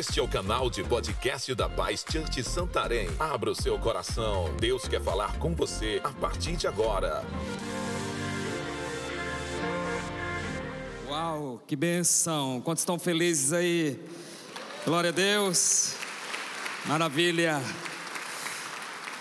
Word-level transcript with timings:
Este 0.00 0.18
é 0.18 0.22
o 0.22 0.26
canal 0.26 0.70
de 0.70 0.82
podcast 0.82 1.54
da 1.54 1.68
Paz 1.68 2.02
Church 2.10 2.42
Santarém. 2.42 3.06
Abra 3.18 3.50
o 3.50 3.54
seu 3.54 3.78
coração. 3.78 4.46
Deus 4.58 4.88
quer 4.88 5.02
falar 5.02 5.38
com 5.38 5.54
você 5.54 6.00
a 6.02 6.08
partir 6.08 6.56
de 6.56 6.66
agora. 6.66 7.22
Uau, 11.06 11.62
que 11.66 11.76
benção! 11.76 12.62
Quantos 12.62 12.80
estão 12.80 12.98
felizes 12.98 13.52
aí? 13.52 14.00
Glória 14.86 15.10
a 15.10 15.12
Deus! 15.12 15.92
Maravilha! 16.86 17.60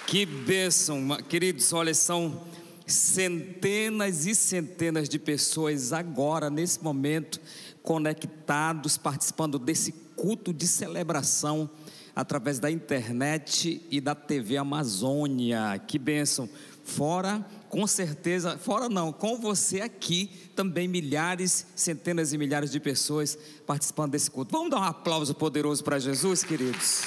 Que 0.08 0.26
bênção, 0.26 1.10
queridos. 1.28 1.74
Olha, 1.74 1.94
são 1.94 2.42
centenas 2.88 4.26
e 4.26 4.34
centenas 4.34 5.10
de 5.10 5.20
pessoas 5.20 5.92
agora, 5.92 6.50
nesse 6.50 6.82
momento, 6.82 7.42
conectados, 7.84 8.98
participando 8.98 9.60
desse 9.60 10.08
culto 10.20 10.54
de 10.54 10.68
celebração 10.68 11.70
através 12.14 12.60
da 12.60 12.70
internet 12.70 13.82
e 13.90 14.02
da 14.02 14.14
TV 14.14 14.58
Amazônia. 14.58 15.82
Que 15.88 15.98
bênção! 15.98 16.50
Fora, 16.84 17.46
com 17.70 17.86
certeza, 17.86 18.58
fora 18.58 18.90
não, 18.90 19.14
com 19.14 19.38
você 19.38 19.80
aqui 19.80 20.30
também 20.56 20.88
milhares, 20.88 21.68
centenas 21.76 22.34
e 22.34 22.38
milhares 22.38 22.72
de 22.72 22.80
pessoas 22.80 23.38
participando 23.66 24.12
desse 24.12 24.30
culto. 24.30 24.52
Vamos 24.52 24.72
dar 24.72 24.80
um 24.80 24.84
aplauso 24.84 25.34
poderoso 25.36 25.84
para 25.84 26.00
Jesus, 26.00 26.44
queridos. 26.44 27.04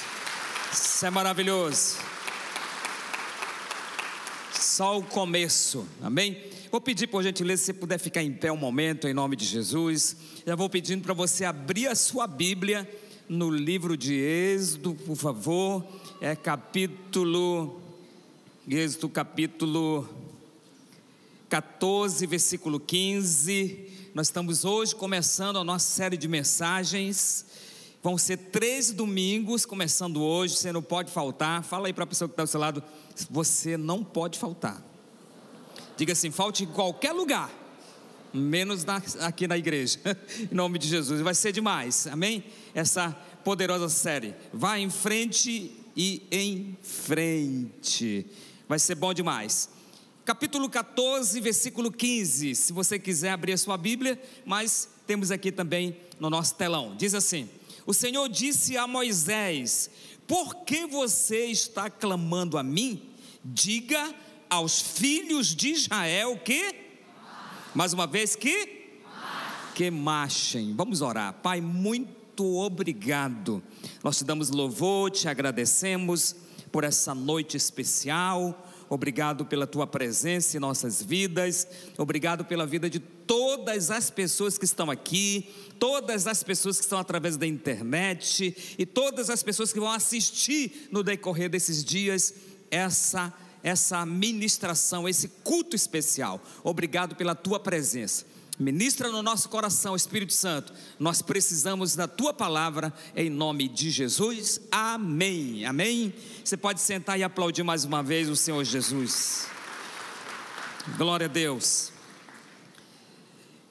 Isso 0.71 1.05
é 1.05 1.09
maravilhoso. 1.09 1.97
Só 4.53 4.97
o 4.97 5.03
começo, 5.03 5.85
amém? 6.01 6.41
Vou 6.71 6.81
pedir 6.81 7.05
por 7.05 7.21
gentileza 7.21 7.59
se 7.59 7.65
você 7.67 7.73
puder 7.73 7.99
ficar 7.99 8.23
em 8.23 8.31
pé 8.31 8.51
um 8.51 8.57
momento 8.57 9.07
em 9.07 9.13
nome 9.13 9.35
de 9.35 9.45
Jesus. 9.45 10.15
Já 10.47 10.55
vou 10.55 10.67
pedindo 10.67 11.03
para 11.03 11.13
você 11.13 11.45
abrir 11.45 11.87
a 11.87 11.93
sua 11.93 12.25
Bíblia 12.25 12.89
no 13.33 13.49
livro 13.49 13.97
de 13.97 14.13
Êxodo, 14.13 14.93
por 14.93 15.15
favor, 15.15 15.83
é 16.21 16.35
capítulo, 16.35 17.81
Êxodo 18.69 19.09
capítulo 19.09 20.07
14, 21.49 22.27
versículo 22.27 22.79
15. 22.79 24.11
Nós 24.13 24.27
estamos 24.27 24.63
hoje 24.63 24.95
começando 24.95 25.57
a 25.57 25.63
nossa 25.63 25.87
série 25.87 26.15
de 26.15 26.27
mensagens. 26.27 27.47
Vão 28.03 28.19
ser 28.19 28.37
três 28.37 28.91
domingos, 28.91 29.65
começando 29.65 30.21
hoje, 30.21 30.55
você 30.55 30.71
não 30.71 30.83
pode 30.83 31.11
faltar. 31.11 31.63
Fala 31.63 31.87
aí 31.87 31.93
para 31.93 32.03
a 32.03 32.07
pessoa 32.07 32.27
que 32.27 32.33
está 32.33 32.43
ao 32.43 32.47
seu 32.47 32.59
lado, 32.59 32.83
você 33.31 33.75
não 33.77 34.03
pode 34.03 34.37
faltar. 34.37 34.79
Diga 35.97 36.13
assim: 36.13 36.29
falte 36.29 36.65
em 36.65 36.67
qualquer 36.67 37.13
lugar, 37.13 37.51
menos 38.33 38.83
na, 38.83 39.01
aqui 39.21 39.47
na 39.47 39.57
igreja, 39.57 39.99
em 40.51 40.55
nome 40.55 40.79
de 40.79 40.87
Jesus. 40.87 41.21
Vai 41.21 41.35
ser 41.35 41.51
demais, 41.51 42.07
amém? 42.07 42.43
essa 42.73 43.11
poderosa 43.43 43.89
série. 43.89 44.33
Vá 44.51 44.79
em 44.79 44.89
frente 44.89 45.71
e 45.95 46.23
em 46.31 46.77
frente. 46.81 48.25
Vai 48.67 48.79
ser 48.79 48.95
bom 48.95 49.13
demais. 49.13 49.69
Capítulo 50.25 50.69
14, 50.69 51.39
versículo 51.41 51.91
15. 51.91 52.55
Se 52.55 52.73
você 52.73 52.97
quiser 52.97 53.31
abrir 53.31 53.53
a 53.53 53.57
sua 53.57 53.77
Bíblia, 53.77 54.21
mas 54.45 54.89
temos 55.05 55.31
aqui 55.31 55.51
também 55.51 55.97
no 56.19 56.29
nosso 56.29 56.55
telão. 56.55 56.95
Diz 56.95 57.13
assim: 57.13 57.49
O 57.85 57.93
Senhor 57.93 58.27
disse 58.29 58.77
a 58.77 58.87
Moisés: 58.87 59.89
Por 60.25 60.63
que 60.63 60.85
você 60.85 61.45
está 61.45 61.89
clamando 61.89 62.57
a 62.57 62.63
mim? 62.63 63.09
Diga 63.43 64.15
aos 64.49 64.79
filhos 64.79 65.53
de 65.53 65.69
Israel 65.71 66.39
que 66.43 66.82
mais 67.73 67.93
uma 67.93 68.05
vez 68.05 68.35
que 68.35 68.81
que 69.73 69.89
marchem. 69.89 70.75
Vamos 70.75 71.01
orar. 71.01 71.33
Pai, 71.41 71.59
muito 71.59 72.57
obrigado. 72.57 73.63
Nós 74.03 74.19
te 74.19 74.23
damos 74.23 74.51
louvor, 74.51 75.09
te 75.09 75.27
agradecemos 75.27 76.35
por 76.71 76.83
essa 76.83 77.15
noite 77.15 77.57
especial. 77.57 78.69
Obrigado 78.87 79.45
pela 79.45 79.65
tua 79.65 79.87
presença 79.87 80.55
em 80.55 80.59
nossas 80.59 81.01
vidas. 81.01 81.67
Obrigado 81.97 82.45
pela 82.45 82.67
vida 82.67 82.87
de 82.87 82.99
todas 82.99 83.89
as 83.89 84.11
pessoas 84.11 84.59
que 84.59 84.65
estão 84.65 84.91
aqui, 84.91 85.49
todas 85.79 86.27
as 86.27 86.43
pessoas 86.43 86.77
que 86.77 86.83
estão 86.83 86.99
através 86.99 87.35
da 87.35 87.47
internet 87.47 88.75
e 88.77 88.85
todas 88.85 89.31
as 89.31 89.41
pessoas 89.41 89.73
que 89.73 89.79
vão 89.79 89.91
assistir 89.91 90.89
no 90.91 91.01
decorrer 91.01 91.49
desses 91.49 91.83
dias 91.83 92.35
essa 92.69 93.33
essa 93.63 94.05
ministração, 94.05 95.07
esse 95.07 95.29
culto 95.43 95.75
especial. 95.75 96.43
Obrigado 96.63 97.15
pela 97.15 97.33
tua 97.33 97.59
presença. 97.59 98.25
Ministra 98.59 99.09
no 99.09 99.23
nosso 99.23 99.49
coração, 99.49 99.95
Espírito 99.95 100.33
Santo. 100.33 100.73
Nós 100.99 101.23
precisamos 101.23 101.95
da 101.95 102.07
tua 102.07 102.33
palavra 102.33 102.93
em 103.15 103.29
nome 103.29 103.67
de 103.67 103.89
Jesus. 103.89 104.61
Amém. 104.69 105.65
Amém. 105.65 106.13
Você 106.43 106.55
pode 106.55 106.81
sentar 106.81 107.17
e 107.17 107.23
aplaudir 107.23 107.63
mais 107.63 107.83
uma 107.83 108.03
vez 108.03 108.29
o 108.29 108.35
Senhor 108.35 108.63
Jesus. 108.63 109.47
Glória 110.97 111.25
a 111.25 111.29
Deus. 111.29 111.91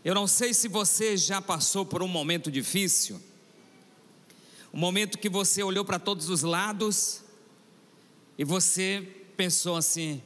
Eu 0.05 0.17
não 0.17 0.27
sei 0.27 0.53
se 0.53 0.67
você 0.67 1.17
já 1.17 1.41
passou 1.41 1.87
por 1.87 2.03
um 2.03 2.09
momento 2.09 2.51
difícil. 2.51 3.23
Um 4.75 4.79
momento 4.79 5.19
que 5.19 5.29
você 5.29 5.63
olhou 5.63 5.85
para 5.85 5.99
todos 5.99 6.29
os 6.29 6.43
lados 6.43 7.23
e 8.37 8.45
você 8.45 9.22
pensou 9.37 9.77
assim: 9.77 10.23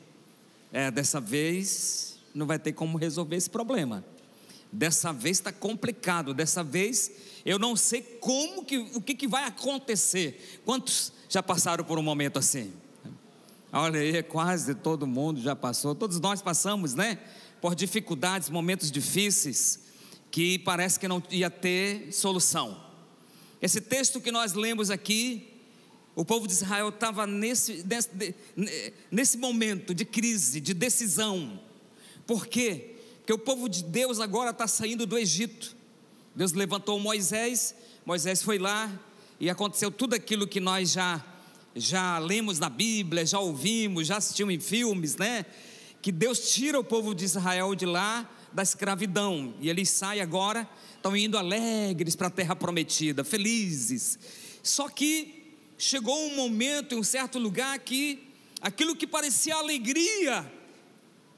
é, 0.72 0.90
dessa 0.90 1.20
vez 1.20 2.18
não 2.34 2.46
vai 2.46 2.58
ter 2.58 2.72
como 2.72 2.98
resolver 2.98 3.36
esse 3.36 3.48
problema. 3.48 4.04
Dessa 4.70 5.12
vez 5.12 5.38
está 5.38 5.52
complicado, 5.52 6.34
dessa 6.34 6.62
vez 6.62 7.10
eu 7.44 7.58
não 7.58 7.76
sei 7.76 8.02
como 8.02 8.64
que 8.64 8.78
o 8.78 9.00
que, 9.00 9.14
que 9.14 9.28
vai 9.28 9.44
acontecer. 9.44 10.60
Quantos 10.64 11.12
já 11.28 11.42
passaram 11.42 11.84
por 11.84 11.98
um 11.98 12.02
momento 12.02 12.38
assim? 12.38 12.72
Olha 13.72 14.00
aí, 14.00 14.22
quase 14.22 14.74
todo 14.74 15.06
mundo 15.06 15.40
já 15.40 15.54
passou, 15.54 15.94
todos 15.94 16.20
nós 16.20 16.40
passamos, 16.40 16.94
né? 16.94 17.18
Por 17.60 17.74
dificuldades, 17.74 18.48
momentos 18.48 18.90
difíceis, 18.90 19.80
que 20.30 20.58
parece 20.58 21.00
que 21.00 21.08
não 21.08 21.22
ia 21.30 21.50
ter 21.50 22.12
solução. 22.12 22.80
Esse 23.60 23.80
texto 23.80 24.20
que 24.20 24.30
nós 24.30 24.52
lemos 24.52 24.90
aqui, 24.90 25.55
o 26.16 26.24
povo 26.24 26.46
de 26.46 26.54
Israel 26.54 26.88
estava 26.88 27.26
nesse, 27.26 27.84
nesse, 27.86 28.34
nesse 29.10 29.36
momento 29.36 29.94
de 29.94 30.06
crise, 30.06 30.62
de 30.62 30.72
decisão. 30.72 31.60
Por 32.26 32.46
quê? 32.46 32.96
Porque 33.18 33.34
o 33.34 33.38
povo 33.38 33.68
de 33.68 33.84
Deus 33.84 34.18
agora 34.18 34.50
está 34.50 34.66
saindo 34.66 35.04
do 35.04 35.18
Egito. 35.18 35.76
Deus 36.34 36.52
levantou 36.52 36.98
Moisés, 36.98 37.74
Moisés 38.04 38.42
foi 38.42 38.58
lá 38.58 38.90
e 39.38 39.50
aconteceu 39.50 39.90
tudo 39.90 40.14
aquilo 40.14 40.48
que 40.48 40.58
nós 40.58 40.90
já 40.90 41.22
já 41.78 42.18
lemos 42.18 42.58
na 42.58 42.70
Bíblia, 42.70 43.26
já 43.26 43.38
ouvimos, 43.38 44.06
já 44.06 44.16
assistimos 44.16 44.54
em 44.54 44.58
filmes, 44.58 45.16
né? 45.16 45.44
Que 46.00 46.10
Deus 46.10 46.54
tira 46.54 46.80
o 46.80 46.84
povo 46.84 47.14
de 47.14 47.26
Israel 47.26 47.74
de 47.74 47.84
lá 47.84 48.26
da 48.50 48.62
escravidão 48.62 49.52
e 49.60 49.68
eles 49.68 49.90
saem 49.90 50.22
agora, 50.22 50.66
estão 50.94 51.14
indo 51.14 51.36
alegres 51.36 52.16
para 52.16 52.28
a 52.28 52.30
terra 52.30 52.56
prometida, 52.56 53.22
felizes. 53.22 54.18
Só 54.62 54.88
que 54.88 55.35
chegou 55.78 56.16
um 56.26 56.36
momento 56.36 56.94
em 56.94 56.98
um 56.98 57.02
certo 57.02 57.38
lugar 57.38 57.78
que 57.78 58.26
aquilo 58.60 58.96
que 58.96 59.06
parecia 59.06 59.54
alegria, 59.54 60.50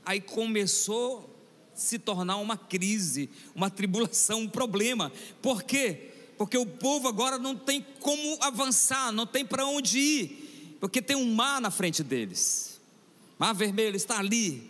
aí 0.05 0.21
começou 0.21 1.39
se 1.75 1.99
tornar 1.99 2.37
uma 2.37 2.57
crise, 2.57 3.31
uma 3.55 3.71
tribulação, 3.71 4.41
um 4.41 4.49
problema. 4.49 5.13
Por 5.41 5.63
quê? 5.63 6.11
Porque 6.37 6.59
o 6.59 6.67
povo 6.67 7.09
agora 7.09 7.39
não 7.39 7.55
tem 7.55 7.85
como 8.01 8.39
avançar, 8.41 9.13
não 9.13 9.27
tem 9.27 9.45
para 9.45 9.65
onde 9.65 9.99
ir, 9.99 10.77
porque 10.81 11.01
tem 11.01 11.17
um 11.17 11.35
mar 11.35 11.61
na 11.61 11.71
frente 11.71 12.03
deles. 12.03 12.81
Mar 13.39 13.53
vermelho 13.55 13.97
está 13.97 14.19
ali, 14.19 14.69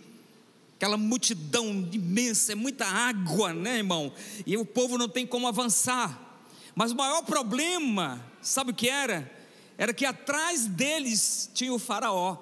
aquela 0.77 0.97
multidão 0.97 1.89
imensa, 1.91 2.53
é 2.53 2.55
muita 2.55 2.87
água, 2.87 3.55
né, 3.55 3.79
irmão? 3.79 4.13
E 4.47 4.57
o 4.57 4.65
povo 4.65 4.99
não 4.99 5.09
tem 5.09 5.27
como 5.27 5.47
avançar. 5.49 6.27
Mas 6.75 6.93
o 6.93 6.97
maior 6.97 7.23
problema, 7.23 8.25
sabe 8.43 8.71
o 8.71 8.75
que 8.75 8.89
era? 8.89 9.38
Era 9.79 9.95
que 9.95 10.05
atrás 10.05 10.67
deles 10.67 11.49
tinha 11.55 11.73
o 11.73 11.79
Faraó, 11.79 12.37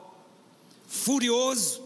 furioso, 0.88 1.84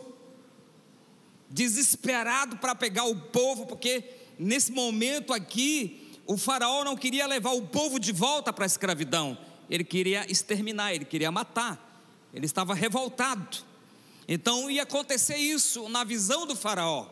desesperado 1.50 2.58
para 2.58 2.76
pegar 2.76 3.04
o 3.04 3.16
povo, 3.16 3.66
porque 3.66 4.04
nesse 4.38 4.70
momento 4.70 5.32
aqui 5.32 6.08
o 6.24 6.36
faraó 6.36 6.84
não 6.84 6.96
queria 6.96 7.26
levar 7.26 7.50
o 7.50 7.66
povo 7.66 7.98
de 7.98 8.12
volta 8.12 8.52
para 8.52 8.64
a 8.64 8.66
escravidão, 8.66 9.36
ele 9.68 9.82
queria 9.82 10.30
exterminar, 10.30 10.94
ele 10.94 11.04
queria 11.04 11.32
matar. 11.32 11.88
Ele 12.32 12.46
estava 12.46 12.72
revoltado. 12.72 13.58
Então 14.28 14.70
ia 14.70 14.84
acontecer 14.84 15.36
isso 15.36 15.88
na 15.88 16.04
visão 16.04 16.46
do 16.46 16.54
faraó. 16.54 17.08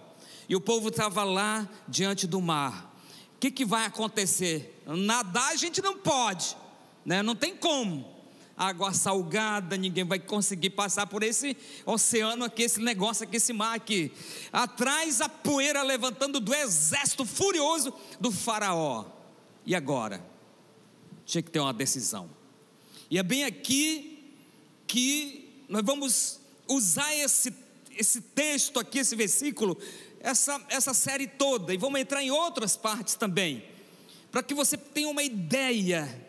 E 0.49 0.55
o 0.55 0.61
povo 0.61 0.89
estava 0.89 1.25
lá 1.25 1.69
diante 1.89 2.27
do 2.27 2.41
mar. 2.41 2.95
O 3.35 3.41
que, 3.41 3.51
que 3.51 3.65
vai 3.65 3.85
acontecer? 3.85 4.81
Nadar 4.87 5.51
a 5.51 5.57
gente 5.57 5.83
não 5.83 5.97
pode, 5.99 6.57
né? 7.05 7.23
não 7.23 7.35
tem 7.35 7.57
como 7.57 8.18
água 8.59 8.93
salgada, 8.93 9.77
ninguém 9.77 10.05
vai 10.05 10.19
conseguir 10.19 10.71
passar 10.71 11.07
por 11.07 11.23
esse 11.23 11.57
oceano 11.87 12.45
aqui, 12.45 12.65
esse 12.65 12.81
negócio 12.81 13.23
aqui, 13.23 13.37
esse 13.37 13.53
mar 13.53 13.77
aqui. 13.77 14.11
Atrás 14.53 15.21
a 15.21 15.29
poeira 15.29 15.83
levantando 15.85 16.41
do 16.41 16.53
exército 16.53 17.25
furioso 17.25 17.95
do 18.19 18.33
Faraó. 18.33 19.07
E 19.65 19.77
agora? 19.77 20.25
Tinha 21.25 21.41
que 21.41 21.51
ter 21.51 21.61
uma 21.61 21.73
decisão. 21.73 22.29
E 23.09 23.17
é 23.17 23.23
bem 23.23 23.45
aqui 23.45 24.35
que 24.89 25.65
nós 25.69 25.83
vamos 25.85 26.41
usar 26.67 27.15
esse, 27.15 27.55
esse 27.97 28.21
texto 28.21 28.81
aqui, 28.81 28.99
esse 28.99 29.15
versículo, 29.15 29.79
essa, 30.19 30.61
essa 30.69 30.93
série 30.93 31.29
toda, 31.29 31.73
e 31.73 31.77
vamos 31.77 32.01
entrar 32.01 32.23
em 32.23 32.31
outras 32.31 32.77
partes 32.77 33.15
também, 33.15 33.65
para 34.33 34.43
que 34.43 34.53
você 34.53 34.77
tenha 34.77 35.09
uma 35.09 35.23
ideia 35.23 36.28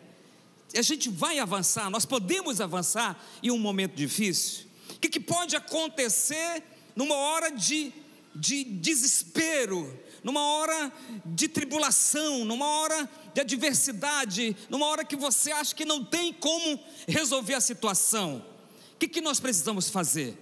a 0.74 0.82
gente 0.82 1.08
vai 1.08 1.38
avançar, 1.38 1.90
nós 1.90 2.04
podemos 2.04 2.60
avançar 2.60 3.22
em 3.42 3.50
um 3.50 3.58
momento 3.58 3.94
difícil. 3.94 4.66
O 4.90 4.98
que, 5.00 5.08
que 5.08 5.20
pode 5.20 5.56
acontecer 5.56 6.62
numa 6.94 7.14
hora 7.14 7.50
de, 7.50 7.92
de 8.34 8.64
desespero, 8.64 9.98
numa 10.22 10.42
hora 10.42 10.92
de 11.24 11.48
tribulação, 11.48 12.44
numa 12.44 12.66
hora 12.66 13.10
de 13.34 13.40
adversidade, 13.40 14.56
numa 14.68 14.86
hora 14.86 15.04
que 15.04 15.16
você 15.16 15.50
acha 15.50 15.74
que 15.74 15.84
não 15.84 16.04
tem 16.04 16.32
como 16.32 16.78
resolver 17.08 17.54
a 17.54 17.60
situação? 17.60 18.44
O 18.94 18.98
que, 18.98 19.08
que 19.08 19.20
nós 19.20 19.40
precisamos 19.40 19.88
fazer? 19.88 20.38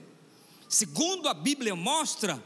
Segundo 0.69 1.29
a 1.29 1.35
Bíblia 1.35 1.75
mostra, 1.75 2.43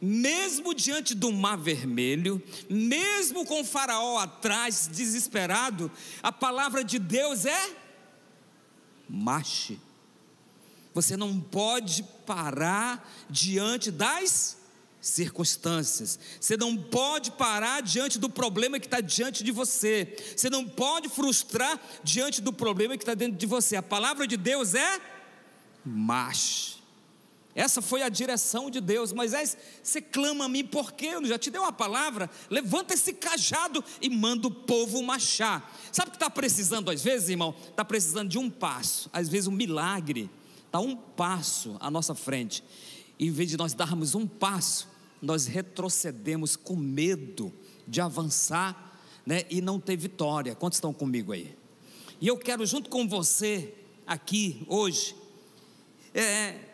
mesmo 0.00 0.74
diante 0.74 1.14
do 1.14 1.30
mar 1.32 1.56
vermelho, 1.56 2.42
mesmo 2.68 3.44
com 3.44 3.64
Faraó 3.64 4.18
atrás, 4.18 4.88
desesperado, 4.90 5.90
a 6.22 6.32
palavra 6.32 6.82
de 6.82 6.98
Deus 6.98 7.44
é: 7.44 7.76
marche. 9.08 9.78
Você 10.94 11.16
não 11.16 11.38
pode 11.38 12.02
parar 12.26 13.08
diante 13.28 13.90
das 13.90 14.58
circunstâncias. 15.00 16.18
Você 16.40 16.56
não 16.56 16.76
pode 16.76 17.30
parar 17.32 17.80
diante 17.80 18.18
do 18.18 18.28
problema 18.28 18.78
que 18.78 18.86
está 18.86 19.00
diante 19.00 19.42
de 19.42 19.52
você. 19.52 20.16
Você 20.36 20.50
não 20.50 20.68
pode 20.68 21.08
frustrar 21.08 21.80
diante 22.02 22.40
do 22.40 22.52
problema 22.52 22.96
que 22.96 23.02
está 23.02 23.14
dentro 23.14 23.38
de 23.38 23.46
você. 23.46 23.76
A 23.76 23.82
palavra 23.82 24.26
de 24.26 24.36
Deus 24.36 24.74
é 24.74 25.00
marche. 25.84 26.79
Essa 27.60 27.82
foi 27.82 28.00
a 28.00 28.08
direção 28.08 28.70
de 28.70 28.80
Deus. 28.80 29.12
Moisés, 29.12 29.54
você 29.82 30.00
clama 30.00 30.46
a 30.46 30.48
mim 30.48 30.64
porque 30.64 31.04
eu 31.04 31.26
já 31.26 31.38
te 31.38 31.50
dei 31.50 31.60
uma 31.60 31.70
palavra. 31.70 32.30
Levanta 32.48 32.94
esse 32.94 33.12
cajado 33.12 33.84
e 34.00 34.08
manda 34.08 34.48
o 34.48 34.50
povo 34.50 35.02
marchar. 35.02 35.70
Sabe 35.92 36.08
o 36.08 36.12
que 36.12 36.16
está 36.16 36.30
precisando 36.30 36.90
às 36.90 37.02
vezes, 37.02 37.28
irmão? 37.28 37.54
Está 37.68 37.84
precisando 37.84 38.30
de 38.30 38.38
um 38.38 38.48
passo, 38.48 39.10
às 39.12 39.28
vezes 39.28 39.46
um 39.46 39.52
milagre. 39.52 40.30
Está 40.64 40.80
um 40.80 40.96
passo 40.96 41.76
à 41.80 41.90
nossa 41.90 42.14
frente. 42.14 42.64
E 43.18 43.26
em 43.26 43.30
vez 43.30 43.50
de 43.50 43.58
nós 43.58 43.74
darmos 43.74 44.14
um 44.14 44.26
passo, 44.26 44.88
nós 45.20 45.44
retrocedemos 45.44 46.56
com 46.56 46.74
medo 46.74 47.52
de 47.86 48.00
avançar 48.00 48.98
né, 49.26 49.44
e 49.50 49.60
não 49.60 49.78
ter 49.78 49.98
vitória. 49.98 50.54
Quantos 50.54 50.78
estão 50.78 50.94
comigo 50.94 51.30
aí? 51.30 51.54
E 52.22 52.26
eu 52.26 52.38
quero, 52.38 52.64
junto 52.64 52.88
com 52.88 53.06
você, 53.06 53.74
aqui, 54.06 54.64
hoje, 54.66 55.14
é, 56.14 56.69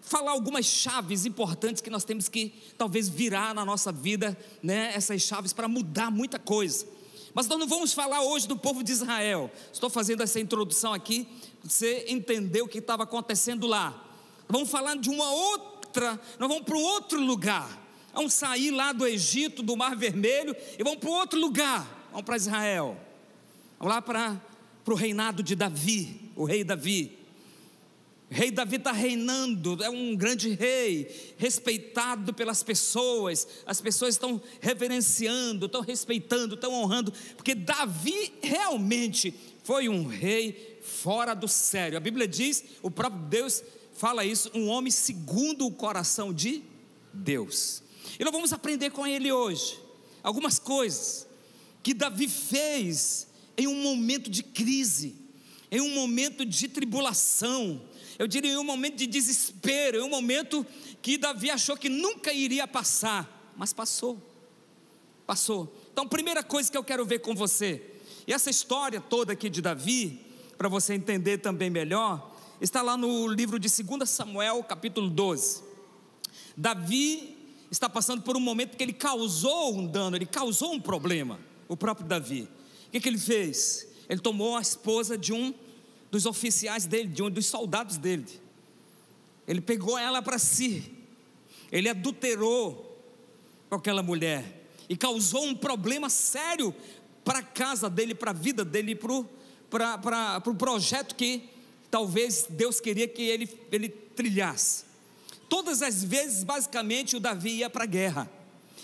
falar 0.00 0.32
algumas 0.32 0.66
chaves 0.66 1.24
importantes 1.26 1.82
que 1.82 1.90
nós 1.90 2.04
temos 2.04 2.28
que 2.28 2.52
talvez 2.76 3.08
virar 3.08 3.54
na 3.54 3.64
nossa 3.64 3.92
vida, 3.92 4.36
né, 4.62 4.92
essas 4.94 5.22
chaves 5.22 5.52
para 5.52 5.68
mudar 5.68 6.10
muita 6.10 6.38
coisa. 6.38 6.86
Mas 7.34 7.46
nós 7.46 7.58
não 7.58 7.66
vamos 7.66 7.92
falar 7.92 8.22
hoje 8.22 8.48
do 8.48 8.56
povo 8.56 8.82
de 8.82 8.90
Israel. 8.90 9.50
Estou 9.72 9.88
fazendo 9.88 10.22
essa 10.22 10.40
introdução 10.40 10.92
aqui 10.92 11.28
você 11.62 12.06
entender 12.08 12.62
o 12.62 12.68
que 12.68 12.78
estava 12.78 13.04
acontecendo 13.04 13.66
lá. 13.66 14.08
Vamos 14.48 14.70
falar 14.70 14.96
de 14.96 15.10
uma 15.10 15.30
outra, 15.30 16.20
nós 16.38 16.48
vamos 16.48 16.64
para 16.64 16.76
um 16.76 16.82
outro 16.82 17.20
lugar. 17.20 17.78
Vamos 18.12 18.34
sair 18.34 18.72
lá 18.72 18.92
do 18.92 19.06
Egito, 19.06 19.62
do 19.62 19.76
Mar 19.76 19.94
Vermelho, 19.94 20.56
e 20.76 20.82
vamos 20.82 20.98
para 20.98 21.10
outro 21.10 21.38
lugar. 21.38 22.08
Vamos 22.10 22.26
para 22.26 22.36
Israel. 22.36 22.98
Vamos 23.78 23.94
lá 23.94 24.02
para, 24.02 24.40
para 24.84 24.92
o 24.92 24.96
reinado 24.96 25.42
de 25.42 25.54
Davi, 25.54 26.32
o 26.34 26.44
rei 26.44 26.64
Davi. 26.64 27.19
Rei 28.32 28.52
Davi 28.52 28.76
está 28.76 28.92
reinando, 28.92 29.82
é 29.82 29.90
um 29.90 30.14
grande 30.14 30.50
rei, 30.50 31.34
respeitado 31.36 32.32
pelas 32.32 32.62
pessoas, 32.62 33.46
as 33.66 33.80
pessoas 33.80 34.14
estão 34.14 34.40
reverenciando, 34.60 35.66
estão 35.66 35.80
respeitando, 35.80 36.54
estão 36.54 36.72
honrando, 36.72 37.12
porque 37.36 37.56
Davi 37.56 38.32
realmente 38.40 39.34
foi 39.64 39.88
um 39.88 40.06
rei 40.06 40.78
fora 40.80 41.34
do 41.34 41.48
sério. 41.48 41.98
A 41.98 42.00
Bíblia 42.00 42.28
diz, 42.28 42.62
o 42.82 42.90
próprio 42.90 43.24
Deus 43.24 43.64
fala 43.94 44.24
isso, 44.24 44.48
um 44.54 44.68
homem 44.68 44.92
segundo 44.92 45.66
o 45.66 45.72
coração 45.72 46.32
de 46.32 46.62
Deus. 47.12 47.82
E 48.16 48.22
nós 48.22 48.32
vamos 48.32 48.52
aprender 48.52 48.90
com 48.90 49.04
ele 49.04 49.32
hoje 49.32 49.76
algumas 50.22 50.56
coisas 50.56 51.26
que 51.82 51.92
Davi 51.92 52.28
fez 52.28 53.26
em 53.58 53.66
um 53.66 53.82
momento 53.82 54.30
de 54.30 54.44
crise, 54.44 55.16
em 55.68 55.80
um 55.80 55.94
momento 55.96 56.46
de 56.46 56.68
tribulação 56.68 57.89
eu 58.20 58.26
diria 58.26 58.52
em 58.52 58.58
um 58.58 58.64
momento 58.64 58.96
de 58.96 59.06
desespero, 59.06 59.96
em 59.96 60.02
um 60.02 60.10
momento 60.10 60.66
que 61.00 61.16
Davi 61.16 61.50
achou 61.50 61.74
que 61.74 61.88
nunca 61.88 62.30
iria 62.30 62.68
passar, 62.68 63.50
mas 63.56 63.72
passou. 63.72 64.20
Passou. 65.26 65.74
Então, 65.90 66.06
primeira 66.06 66.42
coisa 66.42 66.70
que 66.70 66.76
eu 66.76 66.84
quero 66.84 67.06
ver 67.06 67.20
com 67.20 67.34
você, 67.34 67.82
e 68.26 68.34
essa 68.34 68.50
história 68.50 69.00
toda 69.00 69.32
aqui 69.32 69.48
de 69.48 69.62
Davi, 69.62 70.20
para 70.58 70.68
você 70.68 70.92
entender 70.92 71.38
também 71.38 71.70
melhor, 71.70 72.36
está 72.60 72.82
lá 72.82 72.94
no 72.94 73.26
livro 73.26 73.58
de 73.58 73.70
2 73.82 74.10
Samuel, 74.10 74.62
capítulo 74.64 75.08
12. 75.08 75.62
Davi 76.54 77.38
está 77.70 77.88
passando 77.88 78.20
por 78.20 78.36
um 78.36 78.40
momento 78.40 78.76
que 78.76 78.82
ele 78.82 78.92
causou 78.92 79.74
um 79.74 79.86
dano, 79.86 80.14
ele 80.14 80.26
causou 80.26 80.74
um 80.74 80.80
problema, 80.80 81.40
o 81.66 81.74
próprio 81.74 82.06
Davi. 82.06 82.46
O 82.88 82.90
que, 82.90 83.00
que 83.00 83.08
ele 83.08 83.16
fez? 83.16 83.88
Ele 84.10 84.20
tomou 84.20 84.58
a 84.58 84.60
esposa 84.60 85.16
de 85.16 85.32
um 85.32 85.54
dos 86.10 86.26
oficiais 86.26 86.86
dele, 86.86 87.08
de 87.08 87.22
um 87.22 87.30
dos 87.30 87.46
soldados 87.46 87.96
dele. 87.96 88.26
Ele 89.46 89.60
pegou 89.60 89.96
ela 89.96 90.20
para 90.20 90.38
si. 90.38 90.92
Ele 91.70 91.88
adulterou 91.88 92.86
com 93.68 93.76
aquela 93.76 94.02
mulher 94.02 94.60
e 94.88 94.96
causou 94.96 95.44
um 95.44 95.54
problema 95.54 96.10
sério 96.10 96.74
para 97.24 97.38
a 97.38 97.42
casa 97.42 97.88
dele, 97.88 98.14
para 98.14 98.32
a 98.32 98.34
vida 98.34 98.64
dele, 98.64 98.94
para 98.94 99.12
o 99.12 99.28
pro 100.42 100.54
projeto 100.54 101.14
que 101.14 101.48
talvez 101.90 102.46
Deus 102.50 102.80
queria 102.80 103.06
que 103.06 103.22
ele, 103.22 103.48
ele 103.70 103.88
trilhasse. 103.88 104.84
Todas 105.48 105.82
as 105.82 106.02
vezes, 106.02 106.42
basicamente, 106.44 107.16
o 107.16 107.20
Davi 107.20 107.50
ia 107.58 107.70
para 107.70 107.84
a 107.84 107.86
guerra, 107.86 108.30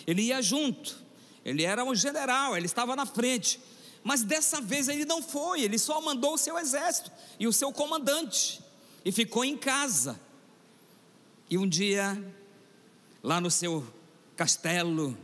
ele 0.06 0.23
ia 0.23 0.40
junto, 0.40 0.97
ele 1.45 1.64
era 1.64 1.85
um 1.85 1.95
general, 1.95 2.56
ele 2.56 2.66
estava 2.66 2.95
na 2.95 3.06
frente, 3.06 3.61
mas 4.06 4.22
dessa 4.22 4.60
vez 4.60 4.88
ele 4.88 5.04
não 5.04 5.20
foi, 5.20 5.62
ele 5.62 5.76
só 5.80 6.00
mandou 6.00 6.34
o 6.34 6.38
seu 6.38 6.56
exército 6.56 7.10
e 7.40 7.46
o 7.48 7.52
seu 7.52 7.72
comandante 7.72 8.62
e 9.04 9.10
ficou 9.10 9.44
em 9.44 9.56
casa. 9.56 10.20
E 11.50 11.58
um 11.58 11.68
dia, 11.68 12.16
lá 13.20 13.40
no 13.40 13.50
seu 13.50 13.84
castelo, 14.36 15.18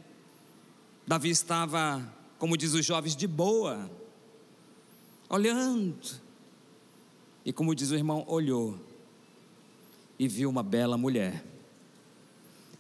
Davi 1.06 1.30
estava, 1.30 2.12
como 2.40 2.56
diz 2.56 2.74
os 2.74 2.84
jovens, 2.84 3.14
de 3.14 3.28
boa, 3.28 3.88
olhando. 5.28 6.20
E 7.44 7.52
como 7.52 7.76
diz 7.76 7.92
o 7.92 7.94
irmão, 7.94 8.24
olhou 8.26 8.76
e 10.18 10.26
viu 10.26 10.50
uma 10.50 10.64
bela 10.64 10.98
mulher. 10.98 11.44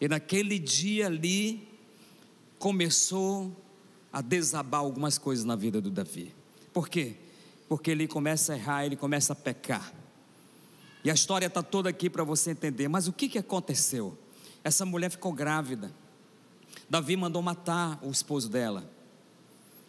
E 0.00 0.08
naquele 0.08 0.58
dia 0.58 1.06
ali 1.06 1.68
começou 2.58 3.56
a 4.12 4.20
desabar 4.20 4.80
algumas 4.80 5.16
coisas 5.16 5.44
na 5.44 5.56
vida 5.56 5.80
do 5.80 5.90
Davi. 5.90 6.34
Por 6.72 6.88
quê? 6.88 7.16
Porque 7.68 7.90
ele 7.90 8.06
começa 8.06 8.52
a 8.52 8.56
errar, 8.56 8.84
ele 8.84 8.96
começa 8.96 9.32
a 9.32 9.36
pecar. 9.36 9.92
E 11.04 11.10
a 11.10 11.14
história 11.14 11.46
está 11.46 11.62
toda 11.62 11.88
aqui 11.88 12.10
para 12.10 12.22
você 12.22 12.50
entender. 12.50 12.88
Mas 12.88 13.08
o 13.08 13.12
que, 13.12 13.28
que 13.28 13.38
aconteceu? 13.38 14.16
Essa 14.62 14.84
mulher 14.84 15.10
ficou 15.10 15.32
grávida. 15.32 15.92
Davi 16.88 17.16
mandou 17.16 17.42
matar 17.42 17.98
o 18.02 18.10
esposo 18.10 18.48
dela. 18.48 18.88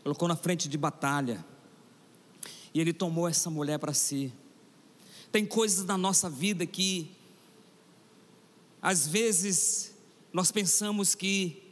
Colocou 0.02 0.28
na 0.28 0.36
frente 0.36 0.68
de 0.68 0.78
batalha. 0.78 1.46
E 2.74 2.80
ele 2.80 2.94
tomou 2.94 3.28
essa 3.28 3.50
mulher 3.50 3.78
para 3.78 3.94
si. 3.94 4.34
Tem 5.32 5.46
coisas 5.46 5.86
na 5.86 5.98
nossa 5.98 6.30
vida 6.30 6.66
que, 6.66 7.12
às 8.82 9.08
vezes, 9.08 9.94
nós 10.32 10.52
pensamos 10.52 11.14
que 11.14 11.63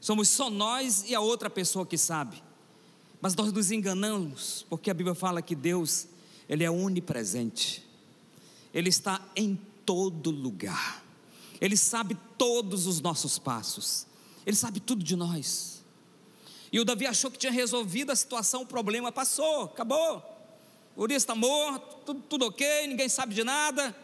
Somos 0.00 0.28
só 0.28 0.50
nós 0.50 1.04
e 1.06 1.14
a 1.14 1.20
outra 1.20 1.50
pessoa 1.50 1.86
que 1.86 1.98
sabe. 1.98 2.42
Mas 3.20 3.34
nós 3.34 3.52
nos 3.52 3.70
enganamos, 3.70 4.66
porque 4.68 4.90
a 4.90 4.94
Bíblia 4.94 5.14
fala 5.14 5.42
que 5.42 5.54
Deus, 5.54 6.06
ele 6.48 6.64
é 6.64 6.70
onipresente. 6.70 7.84
Ele 8.72 8.88
está 8.88 9.20
em 9.34 9.58
todo 9.84 10.30
lugar. 10.30 11.02
Ele 11.60 11.76
sabe 11.76 12.16
todos 12.36 12.86
os 12.86 13.00
nossos 13.00 13.38
passos. 13.38 14.06
Ele 14.44 14.56
sabe 14.56 14.80
tudo 14.80 15.02
de 15.02 15.16
nós. 15.16 15.82
E 16.70 16.78
o 16.78 16.84
Davi 16.84 17.06
achou 17.06 17.30
que 17.30 17.38
tinha 17.38 17.52
resolvido 17.52 18.10
a 18.10 18.16
situação, 18.16 18.62
o 18.62 18.66
problema 18.66 19.10
passou, 19.10 19.64
acabou. 19.64 20.22
O 20.94 21.02
Urias 21.02 21.22
está 21.22 21.34
morto, 21.34 21.96
tudo, 22.04 22.20
tudo 22.28 22.46
ok, 22.46 22.86
ninguém 22.86 23.08
sabe 23.08 23.34
de 23.34 23.44
nada. 23.44 23.96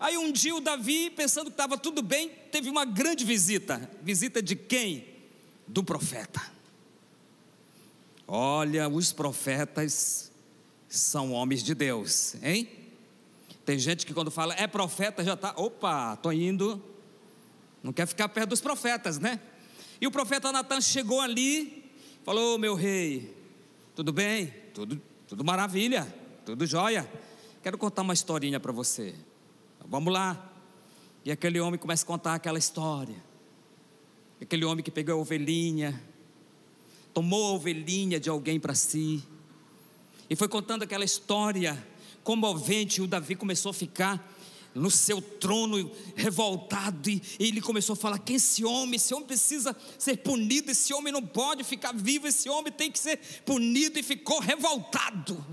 Aí 0.00 0.16
um 0.16 0.32
dia 0.32 0.56
o 0.56 0.60
Davi, 0.60 1.10
pensando 1.10 1.46
que 1.46 1.52
estava 1.52 1.76
tudo 1.76 2.00
bem, 2.02 2.30
teve 2.50 2.70
uma 2.70 2.86
grande 2.86 3.22
visita. 3.22 3.88
Visita 4.02 4.42
de 4.42 4.56
quem? 4.56 5.06
Do 5.68 5.84
profeta. 5.84 6.40
Olha, 8.26 8.88
os 8.88 9.12
profetas 9.12 10.32
são 10.88 11.32
homens 11.32 11.62
de 11.62 11.74
Deus, 11.74 12.34
hein? 12.42 12.66
Tem 13.66 13.78
gente 13.78 14.06
que 14.06 14.14
quando 14.14 14.30
fala 14.30 14.54
é 14.54 14.66
profeta 14.66 15.22
já 15.22 15.34
está, 15.34 15.52
opa, 15.56 16.14
estou 16.14 16.32
indo, 16.32 16.82
não 17.82 17.92
quer 17.92 18.06
ficar 18.06 18.28
perto 18.30 18.50
dos 18.50 18.60
profetas, 18.60 19.18
né? 19.18 19.38
E 20.00 20.06
o 20.06 20.10
profeta 20.10 20.50
Natan 20.50 20.80
chegou 20.80 21.20
ali, 21.20 21.92
falou: 22.24 22.58
meu 22.58 22.74
rei, 22.74 23.36
tudo 23.94 24.12
bem? 24.12 24.46
Tudo, 24.72 25.00
tudo 25.28 25.44
maravilha, 25.44 26.12
tudo 26.46 26.64
jóia. 26.66 27.08
Quero 27.62 27.76
contar 27.76 28.00
uma 28.02 28.14
historinha 28.14 28.58
para 28.58 28.72
você. 28.72 29.14
Vamos 29.90 30.12
lá. 30.12 30.48
E 31.24 31.32
aquele 31.32 31.58
homem 31.58 31.76
começa 31.76 32.04
a 32.04 32.06
contar 32.06 32.34
aquela 32.36 32.60
história. 32.60 33.16
Aquele 34.40 34.64
homem 34.64 34.84
que 34.84 34.90
pegou 34.90 35.16
a 35.16 35.18
ovelhinha, 35.18 36.00
tomou 37.12 37.48
a 37.48 37.52
ovelhinha 37.54 38.20
de 38.20 38.30
alguém 38.30 38.60
para 38.60 38.72
si, 38.72 39.20
e 40.30 40.36
foi 40.36 40.46
contando 40.46 40.84
aquela 40.84 41.04
história 41.04 41.76
comovente. 42.22 43.00
E 43.00 43.04
o 43.04 43.08
Davi 43.08 43.34
começou 43.34 43.70
a 43.70 43.74
ficar 43.74 44.32
no 44.72 44.92
seu 44.92 45.20
trono 45.20 45.90
revoltado, 46.14 47.10
e 47.10 47.20
ele 47.40 47.60
começou 47.60 47.94
a 47.94 47.96
falar: 47.96 48.18
quem 48.20 48.36
esse 48.36 48.64
homem? 48.64 48.94
Esse 48.94 49.12
homem 49.12 49.26
precisa 49.26 49.76
ser 49.98 50.18
punido, 50.18 50.70
esse 50.70 50.94
homem 50.94 51.12
não 51.12 51.26
pode 51.26 51.64
ficar 51.64 51.92
vivo, 51.92 52.28
esse 52.28 52.48
homem 52.48 52.72
tem 52.72 52.92
que 52.92 52.98
ser 52.98 53.18
punido, 53.44 53.98
e 53.98 54.04
ficou 54.04 54.38
revoltado. 54.38 55.44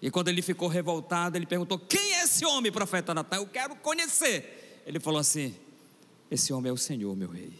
E 0.00 0.10
quando 0.10 0.28
ele 0.28 0.42
ficou 0.42 0.68
revoltado, 0.68 1.36
ele 1.36 1.46
perguntou: 1.46 1.78
Quem 1.78 2.14
é 2.14 2.24
esse 2.24 2.44
homem, 2.44 2.70
profeta 2.70 3.14
Natan? 3.14 3.36
Eu 3.36 3.46
quero 3.46 3.74
conhecer. 3.76 4.82
Ele 4.86 5.00
falou 5.00 5.20
assim: 5.20 5.54
Esse 6.30 6.52
homem 6.52 6.70
é 6.70 6.72
o 6.72 6.76
Senhor, 6.76 7.14
meu 7.16 7.30
rei. 7.30 7.52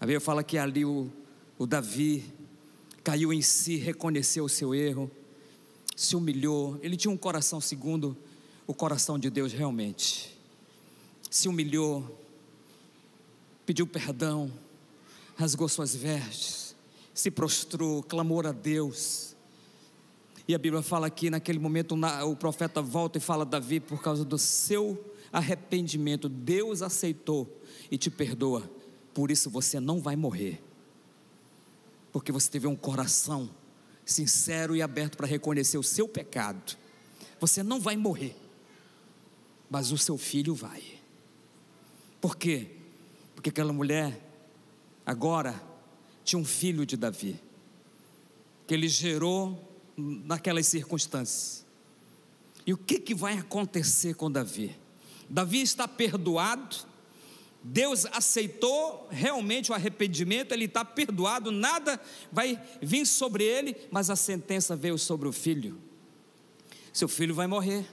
A 0.00 0.06
Bíblia 0.06 0.20
fala 0.20 0.42
que 0.42 0.58
ali 0.58 0.84
o, 0.84 1.10
o 1.58 1.66
Davi 1.66 2.24
caiu 3.04 3.32
em 3.32 3.42
si, 3.42 3.76
reconheceu 3.76 4.44
o 4.44 4.48
seu 4.48 4.74
erro, 4.74 5.10
se 5.94 6.16
humilhou. 6.16 6.78
Ele 6.82 6.96
tinha 6.96 7.10
um 7.10 7.16
coração 7.16 7.60
segundo 7.60 8.16
o 8.66 8.74
coração 8.74 9.18
de 9.18 9.30
Deus 9.30 9.52
realmente. 9.52 10.36
Se 11.30 11.48
humilhou, 11.48 12.18
pediu 13.64 13.86
perdão, 13.86 14.52
rasgou 15.36 15.68
suas 15.68 15.94
vestes, 15.94 16.74
se 17.14 17.30
prostrou, 17.30 18.02
clamou 18.02 18.44
a 18.46 18.52
Deus 18.52 19.30
e 20.50 20.54
a 20.54 20.58
Bíblia 20.58 20.82
fala 20.82 21.08
que 21.08 21.30
naquele 21.30 21.60
momento 21.60 21.96
o 22.28 22.34
profeta 22.34 22.82
volta 22.82 23.18
e 23.18 23.20
fala 23.20 23.46
Davi 23.46 23.78
por 23.78 24.02
causa 24.02 24.24
do 24.24 24.36
seu 24.36 25.14
arrependimento, 25.32 26.28
Deus 26.28 26.82
aceitou 26.82 27.62
e 27.88 27.96
te 27.96 28.10
perdoa. 28.10 28.68
Por 29.14 29.30
isso 29.30 29.48
você 29.48 29.78
não 29.78 30.00
vai 30.00 30.16
morrer. 30.16 30.60
Porque 32.10 32.32
você 32.32 32.50
teve 32.50 32.66
um 32.66 32.74
coração 32.74 33.48
sincero 34.04 34.74
e 34.74 34.82
aberto 34.82 35.16
para 35.16 35.24
reconhecer 35.24 35.78
o 35.78 35.84
seu 35.84 36.08
pecado. 36.08 36.76
Você 37.38 37.62
não 37.62 37.78
vai 37.78 37.96
morrer. 37.96 38.36
Mas 39.70 39.92
o 39.92 39.98
seu 39.98 40.18
filho 40.18 40.52
vai. 40.52 40.82
Por 42.20 42.36
quê? 42.36 42.72
Porque 43.36 43.50
aquela 43.50 43.72
mulher 43.72 44.20
agora 45.06 45.62
tinha 46.24 46.40
um 46.40 46.44
filho 46.44 46.84
de 46.84 46.96
Davi 46.96 47.40
que 48.66 48.74
ele 48.74 48.88
gerou 48.88 49.69
naquelas 50.00 50.66
circunstâncias. 50.66 51.66
E 52.66 52.72
o 52.72 52.76
que, 52.76 52.98
que 52.98 53.14
vai 53.14 53.38
acontecer 53.38 54.14
com 54.14 54.30
Davi? 54.30 54.76
Davi 55.28 55.60
está 55.60 55.86
perdoado, 55.86 56.76
Deus 57.62 58.06
aceitou 58.06 59.06
realmente 59.10 59.70
o 59.70 59.74
arrependimento, 59.74 60.52
ele 60.52 60.64
está 60.64 60.84
perdoado, 60.84 61.52
nada 61.52 62.00
vai 62.32 62.60
vir 62.80 63.06
sobre 63.06 63.44
ele, 63.44 63.76
mas 63.90 64.08
a 64.08 64.16
sentença 64.16 64.74
veio 64.74 64.98
sobre 64.98 65.28
o 65.28 65.32
filho. 65.32 65.78
Seu 66.92 67.06
filho 67.06 67.34
vai 67.34 67.46
morrer, 67.46 67.86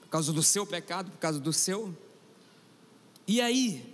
por 0.00 0.08
causa 0.08 0.32
do 0.32 0.42
seu 0.42 0.66
pecado, 0.66 1.10
por 1.10 1.18
causa 1.18 1.38
do 1.38 1.52
seu. 1.52 1.96
E 3.26 3.40
aí, 3.40 3.84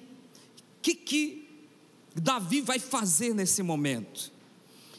o 0.78 0.80
que, 0.80 0.94
que 0.94 1.66
Davi 2.14 2.60
vai 2.62 2.78
fazer 2.78 3.34
nesse 3.34 3.62
momento? 3.62 4.32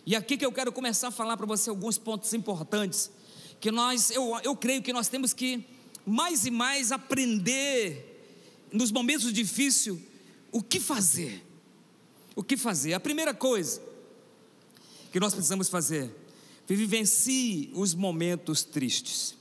E 0.08 0.16
aqui 0.16 0.38
que 0.38 0.46
eu 0.46 0.54
quero 0.54 0.72
começar 0.72 1.10
a 1.10 1.12
falar 1.12 1.36
para 1.36 1.46
você 1.46 1.70
alguns 1.70 1.98
pontos 1.98 2.34
importantes 2.34 3.12
que 3.60 3.70
nós, 3.70 4.10
eu, 4.10 4.40
eu 4.42 4.56
creio 4.56 4.82
que 4.82 4.94
nós 4.94 5.10
temos 5.10 5.34
que 5.34 5.68
mais 6.06 6.46
e 6.46 6.50
mais 6.50 6.94
aprender 6.94 8.24
nos 8.72 8.90
momentos 8.90 9.34
difíceis 9.34 10.00
o 10.50 10.64
que 10.64 10.80
fazer. 10.80 11.44
O 12.38 12.42
que 12.42 12.56
fazer? 12.56 12.94
A 12.94 13.02
primeira 13.02 13.34
coisa 13.34 13.82
que 15.12 15.20
nós 15.20 15.34
precisamos 15.34 15.68
fazer, 15.68 16.10
vivencie 16.66 17.70
os 17.74 17.94
momentos 17.94 18.64
tristes. 18.64 19.36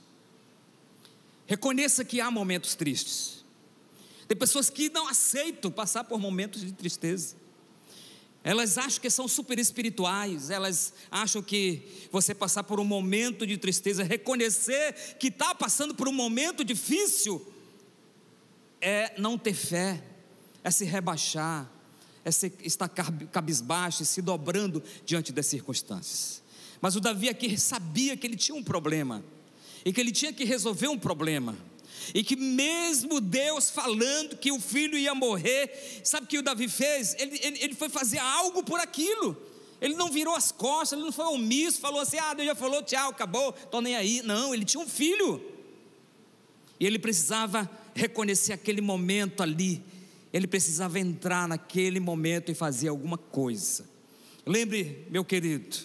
Reconheça 1.45 2.03
que 2.03 2.19
há 2.19 2.29
momentos 2.29 2.75
tristes. 2.75 3.45
Tem 4.27 4.35
pessoas 4.37 4.69
que 4.69 4.89
não 4.89 5.07
aceitam 5.07 5.71
passar 5.71 6.03
por 6.03 6.19
momentos 6.19 6.59
de 6.59 6.73
tristeza. 6.73 7.37
Elas 8.47 8.77
acham 8.77 9.01
que 9.01 9.09
são 9.09 9.27
super 9.27 9.59
espirituais, 9.59 10.49
elas 10.49 10.93
acham 11.11 11.41
que 11.41 11.81
você 12.09 12.33
passar 12.33 12.63
por 12.63 12.79
um 12.79 12.85
momento 12.85 13.45
de 13.45 13.57
tristeza, 13.57 14.05
reconhecer 14.05 15.17
que 15.19 15.27
está 15.27 15.53
passando 15.53 15.93
por 15.93 16.07
um 16.07 16.13
momento 16.13 16.63
difícil, 16.63 17.45
é 18.79 19.19
não 19.19 19.37
ter 19.37 19.53
fé, 19.53 20.01
é 20.63 20.71
se 20.71 20.85
rebaixar, 20.85 21.69
é 22.23 22.31
se, 22.31 22.49
estar 22.63 22.87
cabisbaixo, 22.87 24.05
se 24.05 24.21
dobrando 24.21 24.81
diante 25.05 25.33
das 25.33 25.47
circunstâncias. 25.47 26.41
Mas 26.79 26.95
o 26.95 27.01
Davi 27.01 27.27
aqui 27.27 27.57
sabia 27.57 28.15
que 28.15 28.25
ele 28.25 28.37
tinha 28.37 28.57
um 28.57 28.63
problema, 28.63 29.25
e 29.83 29.91
que 29.91 29.99
ele 29.99 30.13
tinha 30.13 30.31
que 30.31 30.45
resolver 30.45 30.87
um 30.87 30.97
problema 30.97 31.53
e 32.13 32.23
que 32.23 32.35
mesmo 32.35 33.19
Deus 33.19 33.69
falando 33.69 34.37
que 34.37 34.51
o 34.51 34.59
filho 34.59 34.97
ia 34.97 35.13
morrer, 35.13 36.01
sabe 36.03 36.25
o 36.25 36.29
que 36.29 36.37
o 36.37 36.43
Davi 36.43 36.67
fez? 36.67 37.15
Ele, 37.19 37.39
ele, 37.41 37.59
ele 37.61 37.75
foi 37.75 37.89
fazer 37.89 38.19
algo 38.19 38.63
por 38.63 38.79
aquilo. 38.79 39.35
Ele 39.79 39.95
não 39.95 40.11
virou 40.11 40.35
as 40.35 40.51
costas, 40.51 40.93
ele 40.93 41.05
não 41.05 41.11
foi 41.11 41.25
omisso, 41.25 41.79
falou 41.79 42.01
assim: 42.01 42.17
ah, 42.17 42.33
Deus 42.33 42.47
já 42.47 42.55
falou, 42.55 42.81
tchau, 42.81 43.09
acabou, 43.09 43.53
estou 43.55 43.81
nem 43.81 43.95
aí. 43.95 44.21
Não, 44.23 44.53
ele 44.53 44.65
tinha 44.65 44.81
um 44.81 44.87
filho. 44.87 45.41
E 46.79 46.85
ele 46.85 46.99
precisava 46.99 47.69
reconhecer 47.93 48.53
aquele 48.53 48.81
momento 48.81 49.41
ali. 49.41 49.83
Ele 50.33 50.47
precisava 50.47 50.99
entrar 50.99 51.47
naquele 51.47 51.99
momento 51.99 52.51
e 52.51 52.55
fazer 52.55 52.87
alguma 52.87 53.17
coisa. 53.17 53.85
Lembre, 54.45 55.05
meu 55.09 55.23
querido, 55.23 55.77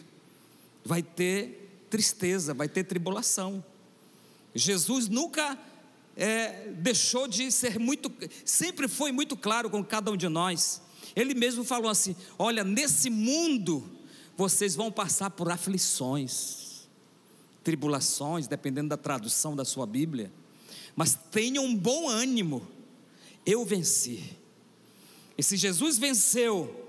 vai 0.85 1.03
ter 1.03 1.87
tristeza, 1.91 2.55
vai 2.55 2.69
ter 2.69 2.85
tribulação. 2.85 3.65
Jesus 4.55 5.09
nunca 5.09 5.59
é, 6.17 6.71
deixou 6.73 7.27
de 7.27 7.51
ser 7.51 7.79
muito, 7.79 8.13
sempre 8.45 8.89
foi 8.89 9.13
muito 9.13 9.37
claro 9.37 9.71
com 9.71 9.83
cada 9.85 10.11
um 10.11 10.17
de 10.17 10.29
nós. 10.29 10.83
Ele 11.17 11.35
mesmo 11.35 11.65
falou 11.65 11.91
assim: 11.91 12.15
Olha, 12.39 12.65
nesse 12.65 13.11
mundo 13.11 13.85
vocês 14.37 14.75
vão 14.75 14.91
passar 14.91 15.31
por 15.31 15.51
aflições, 15.51 16.89
tribulações, 17.63 18.47
dependendo 18.47 18.89
da 18.89 18.97
tradução 18.97 19.55
da 19.55 19.65
sua 19.65 19.87
Bíblia, 19.87 20.33
mas 20.95 21.19
tenham 21.31 21.65
um 21.65 21.77
bom 21.77 22.09
ânimo, 22.09 22.67
eu 23.47 23.65
venci. 23.65 24.37
E 25.37 25.43
se 25.43 25.57
Jesus 25.57 25.99
venceu, 25.99 26.89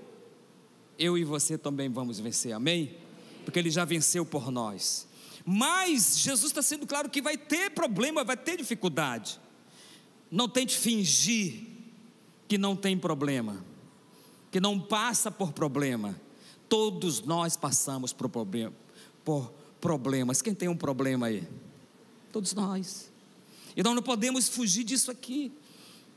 eu 0.98 1.16
e 1.16 1.24
você 1.24 1.56
também 1.56 1.88
vamos 1.88 2.20
vencer, 2.20 2.52
amém? 2.52 2.96
Porque 3.44 3.58
Ele 3.58 3.70
já 3.70 3.84
venceu 3.84 4.24
por 4.24 4.50
nós. 4.50 5.06
Mas 5.44 6.18
Jesus 6.18 6.50
está 6.50 6.62
sendo 6.62 6.86
claro 6.86 7.10
que 7.10 7.20
vai 7.20 7.36
ter 7.36 7.70
problema, 7.70 8.24
vai 8.24 8.36
ter 8.36 8.56
dificuldade. 8.56 9.38
Não 10.30 10.48
tente 10.48 10.76
fingir 10.76 11.66
que 12.48 12.56
não 12.56 12.74
tem 12.74 12.96
problema, 12.96 13.64
que 14.50 14.58
não 14.58 14.80
passa 14.80 15.30
por 15.30 15.52
problema. 15.52 16.18
Todos 16.68 17.20
nós 17.20 17.56
passamos 17.56 18.12
por, 18.12 18.28
problem 18.28 18.72
por 19.24 19.52
problemas. 19.80 20.40
Quem 20.40 20.54
tem 20.54 20.68
um 20.68 20.76
problema 20.76 21.26
aí? 21.26 21.46
Todos 22.32 22.54
nós. 22.54 23.12
E 23.76 23.82
nós 23.82 23.94
não 23.94 24.02
podemos 24.02 24.48
fugir 24.48 24.84
disso 24.84 25.10
aqui. 25.10 25.52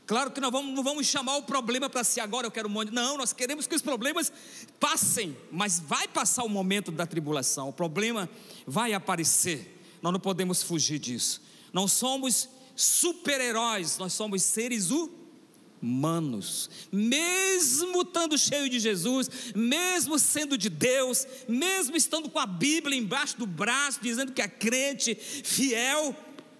Claro 0.08 0.30
que 0.30 0.40
nós 0.40 0.50
vamos, 0.50 0.74
não 0.74 0.82
vamos 0.82 1.06
chamar 1.06 1.36
o 1.36 1.42
problema 1.42 1.90
para 1.90 2.02
si 2.02 2.18
agora, 2.18 2.46
eu 2.46 2.50
quero 2.50 2.66
um 2.66 2.70
monte. 2.72 2.90
Não, 2.90 3.18
nós 3.18 3.34
queremos 3.34 3.66
que 3.66 3.74
os 3.74 3.82
problemas 3.82 4.32
passem, 4.80 5.36
mas 5.52 5.78
vai 5.78 6.08
passar 6.08 6.44
o 6.44 6.48
momento 6.48 6.90
da 6.90 7.04
tribulação, 7.04 7.68
o 7.68 7.74
problema 7.74 8.26
vai 8.66 8.94
aparecer, 8.94 9.78
nós 10.00 10.10
não 10.10 10.18
podemos 10.18 10.62
fugir 10.62 10.98
disso. 10.98 11.42
Não 11.74 11.86
somos 11.86 12.48
super-heróis, 12.74 13.98
nós 13.98 14.14
somos 14.14 14.42
seres 14.42 14.88
humanos. 14.90 16.70
Mesmo 16.90 18.00
estando 18.00 18.38
cheio 18.38 18.70
de 18.70 18.80
Jesus, 18.80 19.28
mesmo 19.54 20.18
sendo 20.18 20.56
de 20.56 20.70
Deus, 20.70 21.26
mesmo 21.46 21.98
estando 21.98 22.30
com 22.30 22.38
a 22.38 22.46
Bíblia 22.46 22.98
embaixo 22.98 23.36
do 23.36 23.46
braço, 23.46 24.00
dizendo 24.00 24.32
que 24.32 24.40
é 24.40 24.48
crente, 24.48 25.14
fiel, 25.14 26.16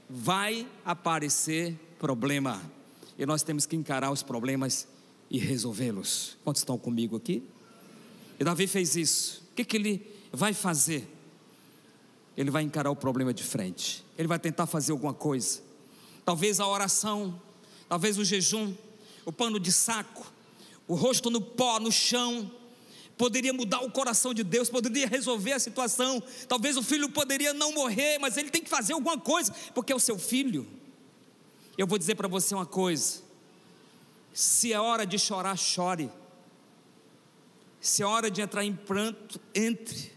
vai 0.06 0.68
aparecer 0.84 1.74
problema 1.98 2.76
e 3.18 3.26
nós 3.26 3.42
temos 3.42 3.66
que 3.66 3.74
encarar 3.74 4.12
os 4.12 4.22
problemas 4.22 4.86
e 5.28 5.38
resolvê-los. 5.38 6.36
Quantos 6.44 6.60
estão 6.60 6.78
comigo 6.78 7.16
aqui? 7.16 7.42
E 8.38 8.44
Davi 8.44 8.66
fez 8.66 8.94
isso. 8.94 9.42
O 9.50 9.54
que, 9.56 9.64
que 9.64 9.76
ele 9.76 10.06
vai 10.32 10.54
fazer? 10.54 11.06
Ele 12.36 12.50
vai 12.50 12.62
encarar 12.62 12.90
o 12.90 12.96
problema 12.96 13.34
de 13.34 13.42
frente. 13.42 14.04
Ele 14.16 14.28
vai 14.28 14.38
tentar 14.38 14.66
fazer 14.66 14.92
alguma 14.92 15.12
coisa. 15.12 15.60
Talvez 16.24 16.60
a 16.60 16.66
oração, 16.66 17.40
talvez 17.88 18.16
o 18.16 18.24
jejum, 18.24 18.72
o 19.24 19.32
pano 19.32 19.58
de 19.58 19.72
saco, 19.72 20.32
o 20.86 20.94
rosto 20.94 21.28
no 21.28 21.40
pó, 21.40 21.80
no 21.80 21.90
chão, 21.90 22.48
poderia 23.16 23.52
mudar 23.52 23.80
o 23.80 23.90
coração 23.90 24.32
de 24.32 24.44
Deus, 24.44 24.70
poderia 24.70 25.08
resolver 25.08 25.52
a 25.52 25.58
situação. 25.58 26.22
Talvez 26.46 26.76
o 26.76 26.82
filho 26.82 27.08
poderia 27.08 27.52
não 27.52 27.72
morrer, 27.72 28.18
mas 28.18 28.36
ele 28.36 28.50
tem 28.50 28.62
que 28.62 28.70
fazer 28.70 28.92
alguma 28.92 29.18
coisa, 29.18 29.52
porque 29.74 29.92
é 29.92 29.96
o 29.96 30.00
seu 30.00 30.16
filho. 30.16 30.64
Eu 31.78 31.86
vou 31.86 31.96
dizer 31.96 32.16
para 32.16 32.26
você 32.26 32.56
uma 32.56 32.66
coisa: 32.66 33.22
se 34.34 34.72
é 34.72 34.80
hora 34.80 35.06
de 35.06 35.16
chorar, 35.16 35.56
chore. 35.56 36.10
Se 37.80 38.02
é 38.02 38.06
hora 38.06 38.28
de 38.28 38.40
entrar 38.40 38.64
em 38.64 38.74
pranto, 38.74 39.40
entre. 39.54 40.12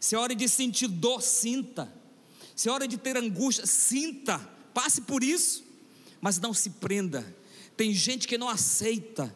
Se 0.00 0.16
é 0.16 0.18
hora 0.18 0.34
de 0.34 0.48
sentir 0.48 0.88
dor, 0.88 1.22
sinta. 1.22 1.90
Se 2.56 2.68
é 2.68 2.72
hora 2.72 2.88
de 2.88 2.98
ter 2.98 3.16
angústia, 3.16 3.64
sinta. 3.64 4.38
Passe 4.74 5.02
por 5.02 5.22
isso, 5.22 5.64
mas 6.20 6.38
não 6.40 6.52
se 6.52 6.70
prenda. 6.70 7.24
Tem 7.76 7.92
gente 7.92 8.26
que 8.26 8.36
não 8.36 8.48
aceita 8.48 9.32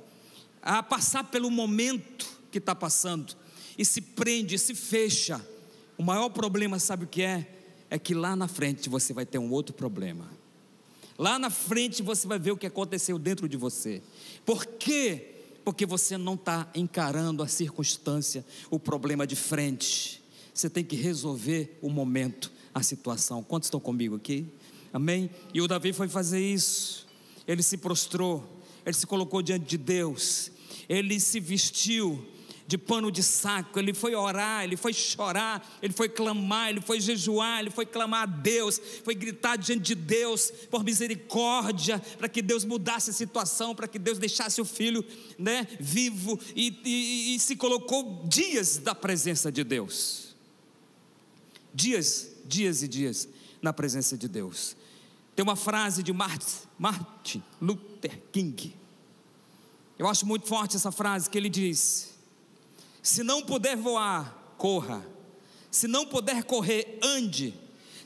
a 0.60 0.82
passar 0.82 1.24
pelo 1.24 1.50
momento 1.50 2.26
que 2.50 2.58
está 2.58 2.74
passando 2.74 3.36
e 3.78 3.84
se 3.84 4.00
prende, 4.00 4.58
se 4.58 4.74
fecha. 4.74 5.40
O 5.96 6.02
maior 6.02 6.28
problema, 6.30 6.78
sabe 6.78 7.04
o 7.04 7.08
que 7.08 7.22
é? 7.22 7.48
É 7.88 7.98
que 7.98 8.14
lá 8.14 8.34
na 8.34 8.48
frente 8.48 8.88
você 8.88 9.12
vai 9.12 9.24
ter 9.24 9.38
um 9.38 9.50
outro 9.50 9.74
problema. 9.74 10.39
Lá 11.20 11.38
na 11.38 11.50
frente 11.50 12.02
você 12.02 12.26
vai 12.26 12.38
ver 12.38 12.50
o 12.52 12.56
que 12.56 12.66
aconteceu 12.66 13.18
dentro 13.18 13.46
de 13.46 13.54
você. 13.54 14.00
Por 14.42 14.64
quê? 14.64 15.34
Porque 15.62 15.84
você 15.84 16.16
não 16.16 16.32
está 16.32 16.66
encarando 16.74 17.42
a 17.42 17.46
circunstância, 17.46 18.42
o 18.70 18.78
problema 18.78 19.26
de 19.26 19.36
frente. 19.36 20.22
Você 20.54 20.70
tem 20.70 20.82
que 20.82 20.96
resolver 20.96 21.78
o 21.82 21.90
momento, 21.90 22.50
a 22.72 22.82
situação. 22.82 23.42
Quantos 23.42 23.66
estão 23.66 23.78
comigo 23.78 24.16
aqui? 24.16 24.46
Amém? 24.94 25.28
E 25.52 25.60
o 25.60 25.68
Davi 25.68 25.92
foi 25.92 26.08
fazer 26.08 26.40
isso. 26.40 27.06
Ele 27.46 27.62
se 27.62 27.76
prostrou, 27.76 28.42
ele 28.86 28.96
se 28.96 29.06
colocou 29.06 29.42
diante 29.42 29.66
de 29.66 29.76
Deus, 29.76 30.50
ele 30.88 31.20
se 31.20 31.38
vestiu 31.38 32.26
de 32.70 32.78
pano 32.78 33.10
de 33.10 33.20
saco, 33.20 33.80
ele 33.80 33.92
foi 33.92 34.14
orar, 34.14 34.62
ele 34.62 34.76
foi 34.76 34.92
chorar, 34.92 35.68
ele 35.82 35.92
foi 35.92 36.08
clamar, 36.08 36.70
ele 36.70 36.80
foi 36.80 37.00
jejuar, 37.00 37.58
ele 37.58 37.70
foi 37.70 37.84
clamar 37.84 38.22
a 38.22 38.26
Deus, 38.26 38.80
foi 39.02 39.12
gritar 39.12 39.56
diante 39.56 39.82
de 39.82 39.94
Deus 39.96 40.52
por 40.70 40.84
misericórdia, 40.84 41.98
para 42.16 42.28
que 42.28 42.40
Deus 42.40 42.64
mudasse 42.64 43.10
a 43.10 43.12
situação, 43.12 43.74
para 43.74 43.88
que 43.88 43.98
Deus 43.98 44.20
deixasse 44.20 44.60
o 44.60 44.64
filho 44.64 45.04
né, 45.36 45.66
vivo 45.80 46.38
e, 46.54 46.80
e, 46.84 47.34
e 47.34 47.40
se 47.40 47.56
colocou 47.56 48.24
dias 48.28 48.76
da 48.76 48.94
presença 48.94 49.50
de 49.50 49.64
Deus. 49.64 50.36
Dias, 51.74 52.30
dias 52.46 52.84
e 52.84 52.88
dias 52.88 53.28
na 53.60 53.72
presença 53.72 54.16
de 54.16 54.28
Deus. 54.28 54.76
Tem 55.34 55.42
uma 55.42 55.56
frase 55.56 56.04
de 56.04 56.12
Martin 56.12 57.42
Luther 57.60 58.22
King. 58.30 58.76
Eu 59.98 60.06
acho 60.06 60.24
muito 60.24 60.46
forte 60.46 60.76
essa 60.76 60.92
frase 60.92 61.28
que 61.28 61.36
ele 61.36 61.48
diz: 61.48 62.09
se 63.02 63.22
não 63.22 63.42
puder 63.42 63.76
voar, 63.76 64.54
corra. 64.56 65.04
Se 65.70 65.86
não 65.86 66.04
puder 66.06 66.44
correr, 66.44 66.98
ande. 67.02 67.54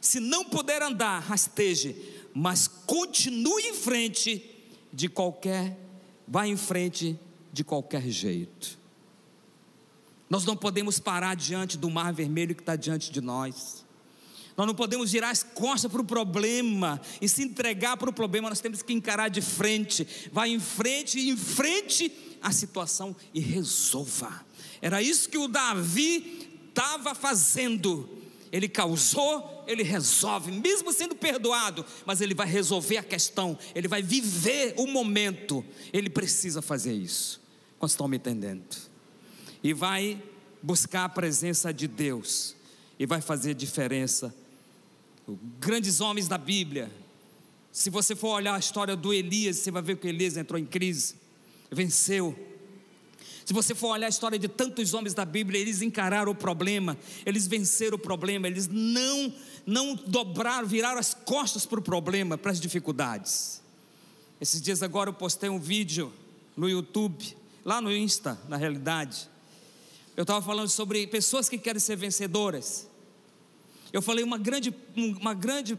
Se 0.00 0.20
não 0.20 0.44
puder 0.44 0.82
andar, 0.82 1.20
rasteje. 1.20 1.96
Mas 2.34 2.68
continue 2.68 3.62
em 3.62 3.74
frente 3.74 4.50
de 4.92 5.08
qualquer, 5.08 5.76
vá 6.26 6.46
em 6.46 6.56
frente 6.56 7.18
de 7.52 7.64
qualquer 7.64 8.08
jeito. 8.08 8.78
Nós 10.28 10.44
não 10.44 10.56
podemos 10.56 10.98
parar 10.98 11.34
diante 11.34 11.76
do 11.78 11.90
mar 11.90 12.12
vermelho 12.12 12.54
que 12.54 12.62
está 12.62 12.76
diante 12.76 13.10
de 13.10 13.20
nós. 13.20 13.84
Nós 14.56 14.66
não 14.66 14.74
podemos 14.74 15.10
virar 15.10 15.30
as 15.30 15.42
costas 15.42 15.90
para 15.90 16.00
o 16.00 16.04
problema 16.04 17.00
e 17.20 17.28
se 17.28 17.42
entregar 17.42 17.96
para 17.96 18.10
o 18.10 18.12
problema, 18.12 18.48
nós 18.48 18.60
temos 18.60 18.82
que 18.82 18.92
encarar 18.92 19.28
de 19.28 19.40
frente. 19.40 20.06
Vá 20.32 20.46
em 20.46 20.60
frente 20.60 21.18
e 21.18 21.30
em 21.30 21.36
frente 21.36 22.12
a 22.40 22.52
situação 22.52 23.16
e 23.32 23.40
resolva. 23.40 24.43
Era 24.84 25.00
isso 25.00 25.30
que 25.30 25.38
o 25.38 25.48
Davi 25.48 26.46
estava 26.68 27.14
fazendo. 27.14 28.06
Ele 28.52 28.68
causou, 28.68 29.64
ele 29.66 29.82
resolve, 29.82 30.52
mesmo 30.52 30.92
sendo 30.92 31.14
perdoado, 31.14 31.86
mas 32.04 32.20
ele 32.20 32.34
vai 32.34 32.46
resolver 32.46 32.98
a 32.98 33.02
questão, 33.02 33.58
ele 33.74 33.88
vai 33.88 34.02
viver 34.02 34.74
o 34.76 34.86
momento. 34.86 35.64
Ele 35.90 36.10
precisa 36.10 36.60
fazer 36.60 36.92
isso. 36.92 37.40
Quantos 37.78 37.94
estão 37.94 38.06
me 38.06 38.18
entendendo? 38.18 38.62
E 39.62 39.72
vai 39.72 40.22
buscar 40.62 41.04
a 41.04 41.08
presença 41.08 41.72
de 41.72 41.88
Deus, 41.88 42.54
e 42.98 43.06
vai 43.06 43.22
fazer 43.22 43.54
diferença. 43.54 44.34
Grandes 45.58 46.02
homens 46.02 46.28
da 46.28 46.36
Bíblia, 46.36 46.92
se 47.72 47.88
você 47.88 48.14
for 48.14 48.34
olhar 48.34 48.54
a 48.54 48.58
história 48.58 48.94
do 48.94 49.14
Elias, 49.14 49.56
você 49.56 49.70
vai 49.70 49.80
ver 49.80 49.96
que 49.96 50.08
Elias 50.08 50.36
entrou 50.36 50.60
em 50.60 50.66
crise, 50.66 51.14
venceu 51.72 52.53
se 53.44 53.52
você 53.52 53.74
for 53.74 53.88
olhar 53.88 54.06
a 54.06 54.10
história 54.10 54.38
de 54.38 54.48
tantos 54.48 54.94
homens 54.94 55.12
da 55.12 55.24
Bíblia, 55.24 55.60
eles 55.60 55.82
encararam 55.82 56.32
o 56.32 56.34
problema, 56.34 56.96
eles 57.26 57.46
venceram 57.46 57.96
o 57.96 57.98
problema, 57.98 58.46
eles 58.46 58.68
não 58.68 59.32
não 59.66 59.94
dobraram, 59.94 60.66
viraram 60.66 60.98
as 60.98 61.14
costas 61.14 61.64
para 61.64 61.78
o 61.78 61.82
problema, 61.82 62.36
para 62.36 62.50
as 62.50 62.60
dificuldades. 62.60 63.62
Esses 64.40 64.60
dias 64.60 64.82
agora 64.82 65.08
eu 65.08 65.14
postei 65.14 65.48
um 65.48 65.58
vídeo 65.58 66.12
no 66.56 66.68
YouTube, 66.68 67.36
lá 67.64 67.80
no 67.80 67.90
Insta, 67.90 68.38
na 68.48 68.56
realidade. 68.56 69.28
Eu 70.16 70.22
estava 70.22 70.44
falando 70.44 70.68
sobre 70.68 71.06
pessoas 71.06 71.48
que 71.48 71.56
querem 71.58 71.80
ser 71.80 71.96
vencedoras. 71.96 72.86
Eu 73.92 74.02
falei 74.02 74.22
uma 74.22 74.38
grande, 74.38 74.74
uma 74.96 75.34
grande 75.34 75.78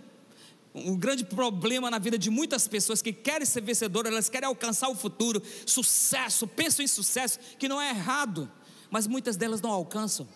um 0.76 0.98
grande 0.98 1.24
problema 1.24 1.90
na 1.90 1.98
vida 1.98 2.18
de 2.18 2.30
muitas 2.30 2.68
pessoas 2.68 3.02
que 3.02 3.14
querem 3.14 3.46
ser 3.46 3.62
vencedoras, 3.62 4.12
elas 4.12 4.30
querem 4.30 4.48
alcançar 4.48 4.90
o 4.90 4.96
futuro, 4.96 5.42
sucesso, 5.66 6.46
pensam 6.46 6.84
em 6.84 6.88
sucesso, 6.88 7.40
que 7.58 7.70
não 7.70 7.82
é 7.82 7.92
errado, 7.92 8.52
mas 8.92 9.08
muitas 9.08 9.38
delas 9.38 9.62
não 9.62 9.72
alcançam. 9.72 10.28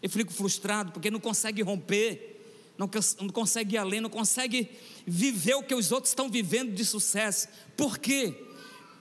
Eu 0.00 0.08
fico 0.08 0.32
frustrado 0.32 0.92
porque 0.92 1.10
não 1.10 1.18
consegue 1.18 1.62
romper, 1.62 2.40
não, 2.78 2.88
não 3.20 3.28
consegue 3.30 3.74
ir 3.74 3.78
além, 3.78 4.00
não 4.00 4.10
consegue 4.10 4.70
viver 5.04 5.54
o 5.54 5.62
que 5.64 5.74
os 5.74 5.90
outros 5.90 6.12
estão 6.12 6.30
vivendo 6.30 6.72
de 6.72 6.84
sucesso. 6.84 7.48
Por 7.76 7.98
quê? 7.98 8.46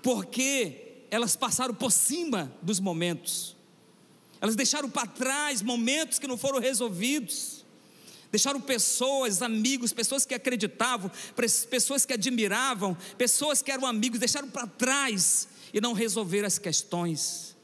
Porque 0.02 1.06
elas 1.12 1.36
passaram 1.36 1.76
por 1.76 1.92
cima 1.92 2.52
dos 2.60 2.80
momentos, 2.80 3.56
elas 4.42 4.56
deixaram 4.56 4.90
para 4.90 5.08
trás 5.08 5.62
momentos 5.62 6.18
que 6.18 6.28
não 6.28 6.38
foram 6.38 6.60
resolvidos 6.60 7.53
deixaram 8.34 8.60
pessoas, 8.60 9.44
amigos, 9.44 9.94
pessoas 9.94 10.26
que 10.26 10.34
acreditavam, 10.34 11.12
pessoas 11.70 12.04
que 12.04 12.14
admiravam, 12.14 12.98
pessoas 13.16 13.62
que 13.62 13.72
eram 13.72 13.86
amigos, 13.86 14.18
deixaram 14.18 14.50
para 14.50 14.66
trás 14.66 15.48
e 15.72 15.80
não 15.80 15.94
resolveram 15.94 16.48
as 16.48 16.58
questões. 16.58 17.56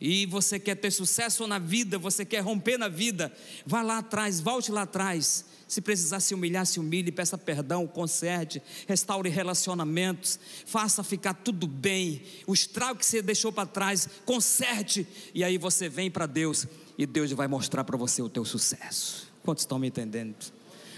E 0.00 0.24
você 0.24 0.58
quer 0.58 0.76
ter 0.76 0.90
sucesso 0.90 1.46
na 1.46 1.58
vida, 1.58 1.98
você 1.98 2.24
quer 2.24 2.40
romper 2.40 2.78
na 2.78 2.88
vida, 2.88 3.30
vá 3.66 3.82
lá 3.82 3.98
atrás, 3.98 4.40
volte 4.40 4.72
lá 4.72 4.82
atrás. 4.82 5.44
Se 5.68 5.82
precisar 5.82 6.20
se 6.20 6.32
humilhar, 6.32 6.64
se 6.64 6.80
humilhe, 6.80 7.12
peça 7.12 7.36
perdão, 7.36 7.86
conserte, 7.86 8.62
restaure 8.88 9.28
relacionamentos, 9.28 10.40
faça 10.64 11.04
ficar 11.04 11.34
tudo 11.34 11.66
bem. 11.66 12.22
O 12.46 12.54
estrago 12.54 12.98
que 12.98 13.04
você 13.04 13.20
deixou 13.20 13.52
para 13.52 13.68
trás, 13.68 14.08
conserte, 14.24 15.06
e 15.34 15.44
aí 15.44 15.58
você 15.58 15.86
vem 15.86 16.10
para 16.10 16.24
Deus 16.24 16.66
e 16.96 17.04
Deus 17.04 17.30
vai 17.32 17.46
mostrar 17.46 17.84
para 17.84 17.98
você 17.98 18.22
o 18.22 18.28
teu 18.30 18.44
sucesso. 18.44 19.25
Quantos 19.46 19.62
estão 19.62 19.78
me 19.78 19.86
entendendo? 19.86 20.34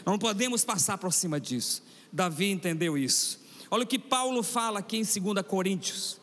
Não 0.07 0.19
podemos 0.19 0.65
passar 0.65 0.97
por 0.97 1.13
cima 1.13 1.39
disso. 1.39 1.83
Davi 2.11 2.51
entendeu 2.51 2.97
isso. 2.97 3.39
Olha 3.71 3.85
o 3.85 3.87
que 3.87 3.99
Paulo 3.99 4.43
fala 4.43 4.79
aqui 4.79 4.97
em 4.97 5.03
2 5.03 5.47
Coríntios, 5.47 6.19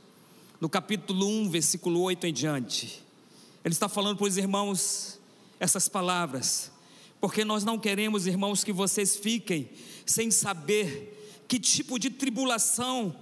no 0.59 0.67
capítulo 0.67 1.27
1, 1.27 1.51
versículo 1.51 2.01
8 2.01 2.25
em 2.25 2.33
diante. 2.33 3.03
Ele 3.63 3.75
está 3.75 3.87
falando 3.87 4.17
para 4.17 4.25
os 4.25 4.37
irmãos 4.37 5.19
essas 5.59 5.87
palavras, 5.87 6.71
porque 7.21 7.45
nós 7.45 7.63
não 7.63 7.77
queremos, 7.77 8.25
irmãos, 8.25 8.63
que 8.63 8.73
vocês 8.73 9.15
fiquem 9.15 9.69
sem 10.03 10.31
saber 10.31 11.43
que 11.47 11.59
tipo 11.59 11.99
de 11.99 12.09
tribulação 12.09 13.15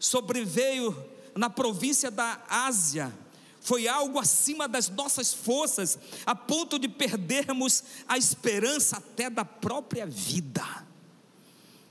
sobreveio 0.00 0.96
na 1.36 1.48
província 1.48 2.10
da 2.10 2.44
Ásia. 2.48 3.12
Foi 3.60 3.86
algo 3.86 4.18
acima 4.18 4.66
das 4.66 4.88
nossas 4.88 5.34
forças, 5.34 5.98
a 6.24 6.34
ponto 6.34 6.78
de 6.78 6.88
perdermos 6.88 7.84
a 8.08 8.16
esperança 8.16 8.96
até 8.96 9.28
da 9.28 9.44
própria 9.44 10.06
vida. 10.06 10.64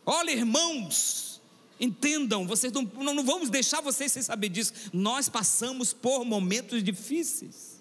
Olha, 0.05 0.31
irmãos, 0.31 1.39
entendam, 1.79 2.47
vocês 2.47 2.73
não, 2.73 2.81
não 2.81 3.23
vamos 3.23 3.51
deixar 3.51 3.81
vocês 3.81 4.11
sem 4.11 4.23
saber 4.23 4.49
disso. 4.49 4.73
Nós 4.91 5.29
passamos 5.29 5.93
por 5.93 6.25
momentos 6.25 6.83
difíceis. 6.83 7.79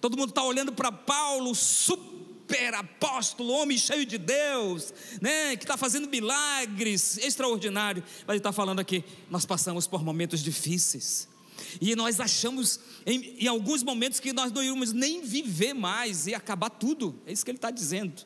Todo 0.00 0.16
mundo 0.16 0.28
está 0.28 0.44
olhando 0.44 0.72
para 0.72 0.92
Paulo, 0.92 1.52
super 1.52 2.74
apóstolo, 2.74 3.52
homem 3.52 3.76
cheio 3.76 4.06
de 4.06 4.18
Deus, 4.18 4.94
né, 5.20 5.56
que 5.56 5.64
está 5.64 5.76
fazendo 5.76 6.08
milagres 6.08 7.18
extraordinários. 7.18 8.04
Mas 8.20 8.34
ele 8.34 8.38
está 8.38 8.52
falando 8.52 8.78
aqui: 8.78 9.04
nós 9.28 9.44
passamos 9.44 9.88
por 9.88 10.04
momentos 10.04 10.44
difíceis. 10.44 11.28
E 11.80 11.94
nós 11.96 12.20
achamos, 12.20 12.80
em, 13.04 13.36
em, 13.38 13.46
alguns 13.46 13.82
momentos, 13.82 14.20
que 14.20 14.32
nós 14.32 14.52
não 14.52 14.62
íamos 14.62 14.92
nem 14.92 15.22
viver 15.22 15.74
mais 15.74 16.26
e 16.26 16.34
acabar 16.34 16.70
tudo. 16.70 17.20
É 17.26 17.32
isso 17.32 17.44
que 17.44 17.50
ele 17.50 17.58
está 17.58 17.70
dizendo. 17.70 18.24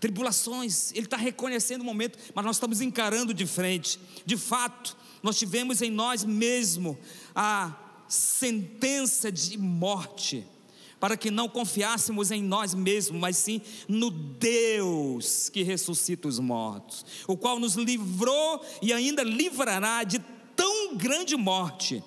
Tribulações, 0.00 0.92
ele 0.92 1.06
está 1.06 1.16
reconhecendo 1.16 1.80
o 1.80 1.84
momento, 1.84 2.18
mas 2.34 2.44
nós 2.44 2.56
estamos 2.56 2.80
encarando 2.80 3.32
de 3.32 3.46
frente. 3.46 3.98
De 4.24 4.36
fato, 4.36 4.96
nós 5.22 5.38
tivemos 5.38 5.80
em 5.80 5.90
nós 5.90 6.24
mesmo 6.24 6.98
a 7.34 7.74
sentença 8.08 9.32
de 9.32 9.56
morte 9.56 10.46
para 11.04 11.18
que 11.18 11.30
não 11.30 11.50
confiássemos 11.50 12.30
em 12.30 12.42
nós 12.42 12.72
mesmos, 12.72 13.20
mas 13.20 13.36
sim 13.36 13.60
no 13.86 14.10
Deus 14.10 15.50
que 15.50 15.62
ressuscita 15.62 16.26
os 16.26 16.38
mortos, 16.38 17.04
o 17.28 17.36
qual 17.36 17.60
nos 17.60 17.74
livrou 17.74 18.64
e 18.80 18.90
ainda 18.90 19.22
livrará 19.22 20.02
de 20.02 20.18
grande 20.94 21.36
morte. 21.36 22.02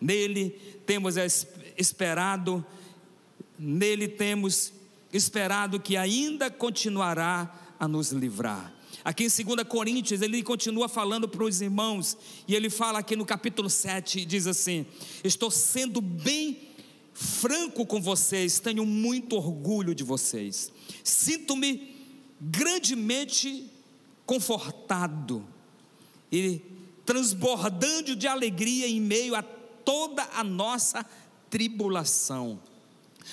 Nele 0.00 0.50
temos 0.84 1.14
esperado, 1.76 2.64
nele 3.58 4.08
temos 4.08 4.72
esperado 5.12 5.78
que 5.78 5.96
ainda 5.96 6.50
continuará 6.50 7.74
a 7.78 7.86
nos 7.86 8.10
livrar. 8.10 8.72
Aqui 9.04 9.24
em 9.24 9.44
2 9.44 9.66
Coríntios, 9.68 10.22
ele 10.22 10.42
continua 10.42 10.88
falando 10.88 11.28
para 11.28 11.44
os 11.44 11.60
irmãos, 11.60 12.16
e 12.46 12.54
ele 12.54 12.70
fala 12.70 13.00
aqui 13.00 13.16
no 13.16 13.26
capítulo 13.26 13.68
7, 13.68 14.24
diz 14.24 14.46
assim: 14.46 14.86
Estou 15.24 15.50
sendo 15.50 16.00
bem 16.00 16.68
franco 17.12 17.84
com 17.84 18.00
vocês, 18.00 18.60
tenho 18.60 18.86
muito 18.86 19.36
orgulho 19.36 19.94
de 19.94 20.04
vocês. 20.04 20.72
Sinto-me 21.02 21.96
grandemente 22.40 23.66
confortado 24.24 25.44
e 26.30 26.60
transbordando 27.04 28.14
de 28.14 28.26
alegria 28.26 28.86
em 28.86 29.00
meio 29.00 29.34
a 29.34 29.42
toda 29.42 30.22
a 30.34 30.44
nossa 30.44 31.04
tribulação. 31.50 32.60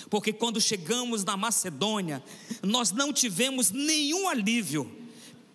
Porque 0.08 0.32
quando 0.32 0.60
chegamos 0.60 1.24
na 1.24 1.36
Macedônia, 1.36 2.22
nós 2.62 2.92
não 2.92 3.12
tivemos 3.12 3.70
nenhum 3.70 4.28
alívio. 4.28 4.98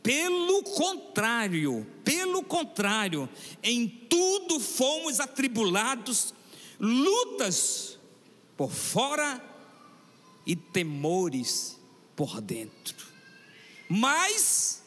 Pelo 0.04 0.62
contrário, 0.64 1.86
pelo 2.04 2.44
contrário, 2.44 3.28
em 3.64 3.88
tudo 3.88 4.60
fomos 4.60 5.20
atribulados, 5.20 6.34
lutas 6.80 7.98
por 8.56 8.72
fora 8.72 9.44
e 10.46 10.56
temores 10.56 11.80
por 12.16 12.40
dentro. 12.40 13.08
Mas 13.90 14.84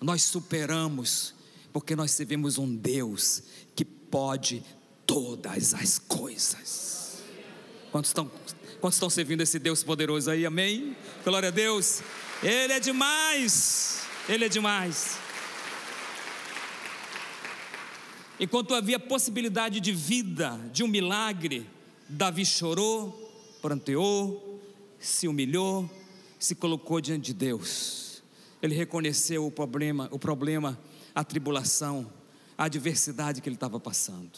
nós 0.00 0.22
superamos, 0.22 1.34
porque 1.72 1.96
nós 1.96 2.10
servimos 2.10 2.58
um 2.58 2.74
Deus 2.74 3.42
que 3.74 3.84
pode 3.84 4.62
todas 5.06 5.74
as 5.74 5.98
coisas. 5.98 7.22
Quantos 7.90 8.10
estão, 8.10 8.30
quantos 8.80 8.96
estão 8.96 9.10
servindo 9.10 9.40
esse 9.42 9.58
Deus 9.58 9.82
poderoso 9.82 10.30
aí? 10.30 10.44
Amém? 10.44 10.96
Glória 11.24 11.48
a 11.48 11.52
Deus. 11.52 12.02
Ele 12.42 12.72
é 12.72 12.80
demais. 12.80 14.02
Ele 14.28 14.44
é 14.44 14.48
demais. 14.48 15.18
Enquanto 18.38 18.74
havia 18.74 18.98
possibilidade 18.98 19.78
de 19.78 19.92
vida, 19.92 20.58
de 20.72 20.82
um 20.82 20.88
milagre, 20.88 21.66
Davi 22.08 22.44
chorou, 22.44 23.30
pranteou, 23.62 24.60
se 24.98 25.28
humilhou, 25.28 25.88
se 26.38 26.54
colocou 26.54 27.00
diante 27.00 27.26
de 27.26 27.34
Deus. 27.34 28.22
Ele 28.60 28.74
reconheceu 28.74 29.46
o 29.46 29.50
problema, 29.50 30.08
o 30.10 30.18
problema, 30.18 30.78
a 31.14 31.24
tribulação, 31.24 32.10
a 32.56 32.64
adversidade 32.64 33.40
que 33.40 33.48
ele 33.48 33.56
estava 33.56 33.78
passando. 33.80 34.30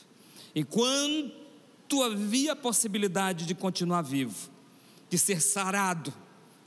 Enquanto 0.54 2.02
havia 2.02 2.54
possibilidade 2.54 3.46
de 3.46 3.54
continuar 3.54 4.02
vivo, 4.02 4.50
de 5.08 5.18
ser 5.18 5.40
sarado, 5.40 6.12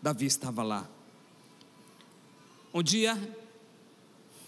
Davi 0.01 0.25
estava 0.25 0.63
lá. 0.63 0.89
Um 2.73 2.83
dia, 2.83 3.17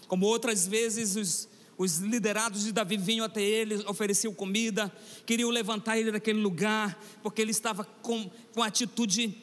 como 0.06 0.26
outras 0.26 0.66
vezes, 0.66 1.16
os 1.16 1.50
os 1.80 1.96
liderados 1.96 2.64
de 2.64 2.72
Davi 2.72 2.98
vinham 2.98 3.24
até 3.24 3.40
ele, 3.40 3.76
ofereciam 3.86 4.34
comida, 4.34 4.94
queriam 5.24 5.48
levantar 5.48 5.96
ele 5.96 6.12
daquele 6.12 6.38
lugar, 6.38 7.02
porque 7.22 7.40
ele 7.40 7.52
estava 7.52 7.84
com, 7.84 8.30
com 8.52 8.62
atitude 8.62 9.34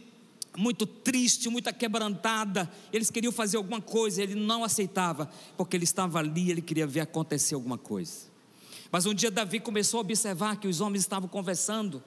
muito 0.58 0.86
triste, 0.86 1.48
muito 1.50 1.74
quebrantada. 1.74 2.70
Eles 2.92 3.10
queriam 3.10 3.32
fazer 3.32 3.56
alguma 3.56 3.80
coisa, 3.80 4.22
ele 4.22 4.36
não 4.36 4.64
aceitava, 4.64 5.30
porque 5.56 5.78
ele 5.78 5.84
estava 5.84 6.20
ali, 6.20 6.52
ele 6.52 6.62
queria 6.62 6.88
ver 6.88 7.02
acontecer 7.02 7.56
alguma 7.56 7.78
coisa. 7.78 8.28
Mas 8.92 9.06
um 9.06 9.14
dia 9.14 9.32
Davi 9.32 9.60
começou 9.60 10.00
a 10.00 10.02
observar 10.02 10.60
que 10.60 10.68
os 10.68 10.82
homens 10.82 11.04
estavam 11.04 11.30
conversando, 11.30 12.04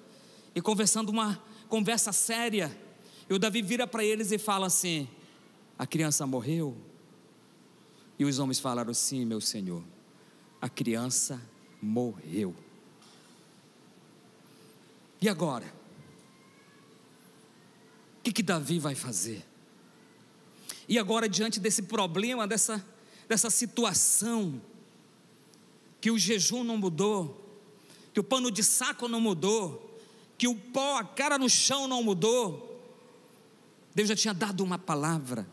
e 0.55 0.61
conversando 0.61 1.09
uma 1.11 1.43
conversa 1.69 2.13
séria. 2.13 2.77
E 3.29 3.33
o 3.33 3.39
Davi 3.39 3.63
vira 3.63 3.87
para 3.87 4.05
eles 4.05 4.33
e 4.33 4.39
fala 4.39 4.67
assim: 4.67 5.09
A 5.79 5.87
criança 5.87 6.27
morreu? 6.27 6.77
E 8.19 8.25
os 8.25 8.39
homens 8.39 8.59
falaram: 8.59 8.93
Sim, 8.93 9.25
meu 9.25 9.41
senhor 9.41 9.83
a 10.61 10.69
criança 10.69 11.41
morreu. 11.81 12.55
E 15.21 15.29
agora? 15.29 15.80
O 18.21 18.23
que, 18.23 18.33
que 18.33 18.43
Davi 18.43 18.79
vai 18.79 18.95
fazer? 18.95 19.45
E 20.89 20.99
agora, 20.99 21.29
diante 21.29 21.59
desse 21.59 21.83
problema, 21.83 22.47
dessa, 22.47 22.85
dessa 23.29 23.51
situação, 23.51 24.61
que 26.01 26.11
o 26.11 26.19
jejum 26.19 26.63
não 26.63 26.77
mudou, 26.77 27.61
que 28.15 28.21
o 28.21 28.25
pano 28.25 28.51
de 28.51 28.63
saco 28.63 29.09
não 29.09 29.21
mudou, 29.21 29.99
que 30.39 30.47
o 30.47 30.55
pó, 30.55 30.99
a 30.99 31.05
cara 31.05 31.39
no 31.39 31.49
chão 31.49 31.89
não 31.89 32.03
mudou, 32.03 32.67
Deus 33.95 34.09
já 34.09 34.17
tinha 34.17 34.35
dado 34.35 34.63
uma 34.63 34.79
palavra. 34.79 35.47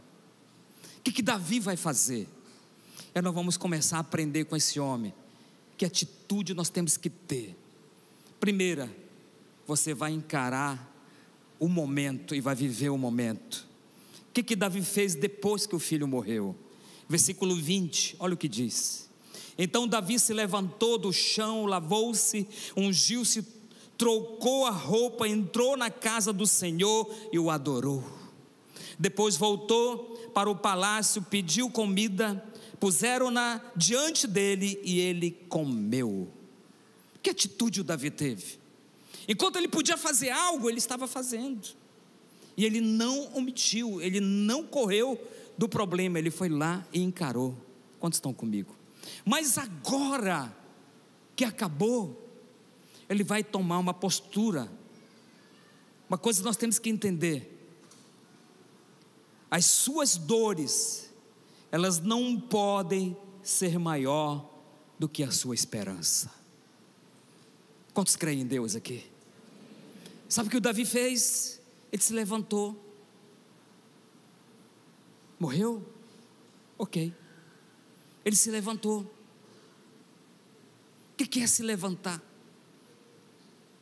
O 1.00 1.02
que, 1.02 1.12
que 1.12 1.22
Davi 1.22 1.60
vai 1.60 1.76
fazer? 1.76 2.28
é 3.18 3.22
nós 3.22 3.34
vamos 3.34 3.58
começar 3.58 3.98
a 3.98 4.02
aprender 4.02 4.46
com 4.46 4.56
esse 4.56 4.80
homem. 4.80 5.12
Que 5.76 5.86
atitude 5.86 6.54
nós 6.54 6.70
temos 6.70 6.98
que 6.98 7.10
ter? 7.10 7.58
Primeira, 8.40 8.96
você 9.66 9.92
vai 9.92 10.12
encarar 10.12 10.96
o 11.60 11.68
momento 11.68 12.36
e 12.36 12.42
vai 12.42 12.56
viver 12.56 12.90
o 12.90 12.98
momento. 12.98 13.68
O 14.30 14.34
que, 14.34 14.44
que 14.44 14.56
Davi 14.56 14.82
fez 14.82 15.16
depois 15.16 15.66
que 15.66 15.76
o 15.76 15.80
filho 15.80 16.08
morreu? 16.08 16.56
Versículo 17.10 17.56
20, 17.56 18.18
olha 18.20 18.34
o 18.34 18.38
que 18.38 18.48
diz. 18.48 19.10
Então 19.58 19.88
Davi 19.88 20.20
se 20.20 20.34
levantou 20.34 20.98
do 20.98 21.12
chão, 21.12 21.66
lavou-se, 21.66 22.48
ungiu-se, 22.76 23.46
trocou 23.98 24.66
a 24.66 24.72
roupa, 24.72 25.28
entrou 25.28 25.76
na 25.76 25.90
casa 25.90 26.32
do 26.32 26.46
Senhor 26.46 27.12
e 27.32 27.40
o 27.40 27.50
adorou. 27.50 28.04
Depois 29.00 29.36
voltou 29.36 30.32
para 30.34 30.50
o 30.50 30.56
palácio, 30.56 31.22
pediu 31.22 31.70
comida 31.70 32.44
puseram-na 32.80 33.62
diante 33.76 34.28
dele 34.28 34.80
e 34.84 35.00
ele 35.00 35.32
comeu. 35.32 36.32
Que 37.22 37.32
atitude 37.32 37.82
o 37.82 37.84
Davi 37.84 38.10
teve? 38.10 38.60
Enquanto 39.28 39.58
ele 39.58 39.68
podia 39.68 39.98
fazer 39.98 40.30
algo, 40.30 40.70
ele 40.70 40.78
estava 40.78 41.08
fazendo. 41.08 41.68
E 42.56 42.66
ele 42.66 42.80
não 42.80 43.36
omitiu, 43.36 44.02
ele 44.02 44.20
não 44.20 44.64
correu 44.64 45.20
do 45.58 45.68
problema, 45.68 46.18
ele 46.18 46.32
foi 46.32 46.50
lá 46.50 46.86
e 46.94 47.02
encarou. 47.02 47.56
Quantos 48.00 48.18
estão 48.18 48.34
comigo? 48.34 48.76
Mas 49.26 49.58
agora 49.58 50.56
que 51.36 51.44
acabou, 51.44 52.26
ele 53.10 53.24
vai 53.24 53.44
tomar 53.44 53.80
uma 53.80 53.94
postura. 53.94 54.72
Uma 56.08 56.18
coisa 56.18 56.44
nós 56.44 56.58
temos 56.58 56.80
que 56.80 56.90
entender: 56.90 57.54
as 59.52 59.66
suas 59.66 60.16
dores, 60.16 61.12
elas 61.72 62.00
não 62.00 62.40
podem 62.40 63.16
ser 63.44 63.78
maior 63.78 64.50
do 64.98 65.08
que 65.08 65.24
a 65.24 65.32
sua 65.32 65.54
esperança. 65.54 66.32
Quantos 67.94 68.16
creem 68.16 68.42
em 68.42 68.46
Deus 68.46 68.76
aqui? 68.76 69.17
Sabe 70.30 70.48
o 70.48 70.52
que 70.52 70.58
o 70.58 70.62
Davi 70.62 70.86
fez? 70.86 71.62
Ele 71.92 72.02
se 72.02 72.14
levantou, 72.14 72.76
morreu, 75.40 75.86
Ok. 76.78 77.14
Ele 78.24 78.36
se 78.36 78.52
levantou. 78.52 79.02
O 81.14 81.16
que 81.16 81.42
é 81.42 81.48
se 81.48 81.64
levantar? 81.64 82.22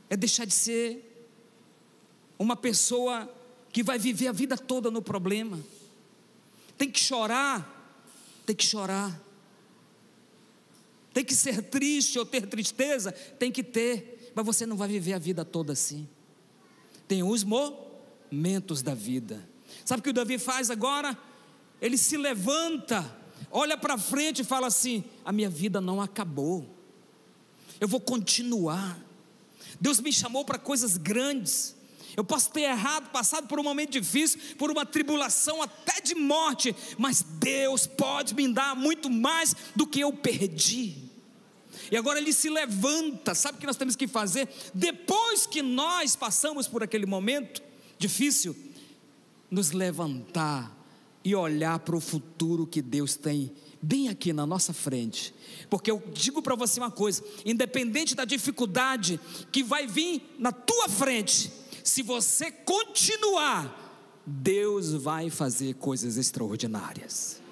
É 0.10 0.16
deixar 0.16 0.46
de 0.46 0.54
ser 0.54 1.28
uma 2.40 2.56
pessoa 2.56 3.30
que 3.72 3.84
vai 3.84 4.00
viver 4.00 4.28
a 4.28 4.32
vida 4.32 4.58
toda 4.58 4.90
no 4.90 5.02
problema. 5.02 5.60
Tem 6.78 6.90
que 6.90 7.00
chorar, 7.00 8.02
tem 8.46 8.56
que 8.56 8.64
chorar. 8.64 9.22
Tem 11.14 11.26
que 11.26 11.36
ser 11.36 11.62
triste 11.64 12.18
ou 12.20 12.26
ter 12.26 12.48
tristeza, 12.48 13.12
tem 13.12 13.52
que 13.52 13.64
ter, 13.64 14.32
mas 14.36 14.46
você 14.46 14.66
não 14.66 14.78
vai 14.78 14.88
viver 14.88 15.14
a 15.14 15.20
vida 15.20 15.44
toda 15.44 15.74
assim. 15.74 16.08
Tem 17.08 17.24
os 17.24 17.44
momentos 17.44 18.82
da 18.82 18.94
vida. 18.94 19.48
Sabe 19.84 20.00
o 20.00 20.04
que 20.04 20.10
o 20.10 20.14
Davi 20.14 20.38
faz 20.38 20.70
agora? 20.70 21.18
Ele 21.82 21.98
se 21.98 22.18
levanta, 22.18 23.06
olha 23.52 23.78
para 23.78 23.98
frente 23.98 24.42
e 24.42 24.46
fala 24.46 24.68
assim: 24.68 25.04
A 25.24 25.32
minha 25.32 25.50
vida 25.50 25.82
não 25.82 26.02
acabou, 26.02 26.66
eu 27.80 27.88
vou 27.88 28.00
continuar. 28.00 29.00
Deus 29.80 30.00
me 30.00 30.12
chamou 30.12 30.46
para 30.46 30.58
coisas 30.58 30.98
grandes. 30.98 31.76
Eu 32.16 32.24
posso 32.24 32.50
ter 32.52 32.62
errado, 32.62 33.12
passado 33.12 33.46
por 33.46 33.60
um 33.60 33.64
momento 33.64 33.92
difícil, 33.92 34.40
por 34.58 34.72
uma 34.72 34.86
tribulação 34.86 35.62
até 35.62 36.00
de 36.00 36.16
morte, 36.16 36.74
mas 36.98 37.22
Deus 37.22 37.86
pode 37.86 38.34
me 38.34 38.48
dar 38.48 38.74
muito 38.74 39.10
mais 39.10 39.54
do 39.76 39.86
que 39.86 40.00
eu 40.00 40.14
perdi. 40.14 41.05
E 41.96 41.98
agora 41.98 42.20
ele 42.20 42.34
se 42.34 42.50
levanta, 42.50 43.34
sabe 43.34 43.58
o 43.58 43.62
que 43.62 43.66
nós 43.66 43.78
temos 43.78 43.96
que 43.96 44.06
fazer? 44.06 44.50
Depois 44.74 45.48
que 45.48 45.62
nós 45.62 46.14
passamos 46.14 46.68
por 46.68 46.84
aquele 46.84 47.06
momento 47.06 47.64
difícil, 47.98 48.54
nos 49.50 49.72
levantar 49.72 50.78
e 51.24 51.34
olhar 51.34 51.80
para 51.80 51.96
o 51.96 52.02
futuro 52.02 52.68
que 52.68 52.82
Deus 52.82 53.16
tem 53.16 53.50
bem 53.82 54.10
aqui 54.10 54.34
na 54.34 54.46
nossa 54.46 54.74
frente. 54.74 55.34
Porque 55.70 55.90
eu 55.90 56.04
digo 56.14 56.42
para 56.42 56.54
você 56.54 56.82
uma 56.82 56.92
coisa: 56.92 57.24
independente 57.46 58.14
da 58.14 58.26
dificuldade 58.26 59.18
que 59.50 59.64
vai 59.64 59.88
vir 59.88 60.36
na 60.38 60.52
tua 60.52 60.90
frente, 60.90 61.50
se 61.82 62.04
você 62.04 62.52
continuar, 62.52 64.20
Deus 64.26 64.92
vai 64.92 65.30
fazer 65.30 65.76
coisas 65.76 66.18
extraordinárias. 66.18 67.45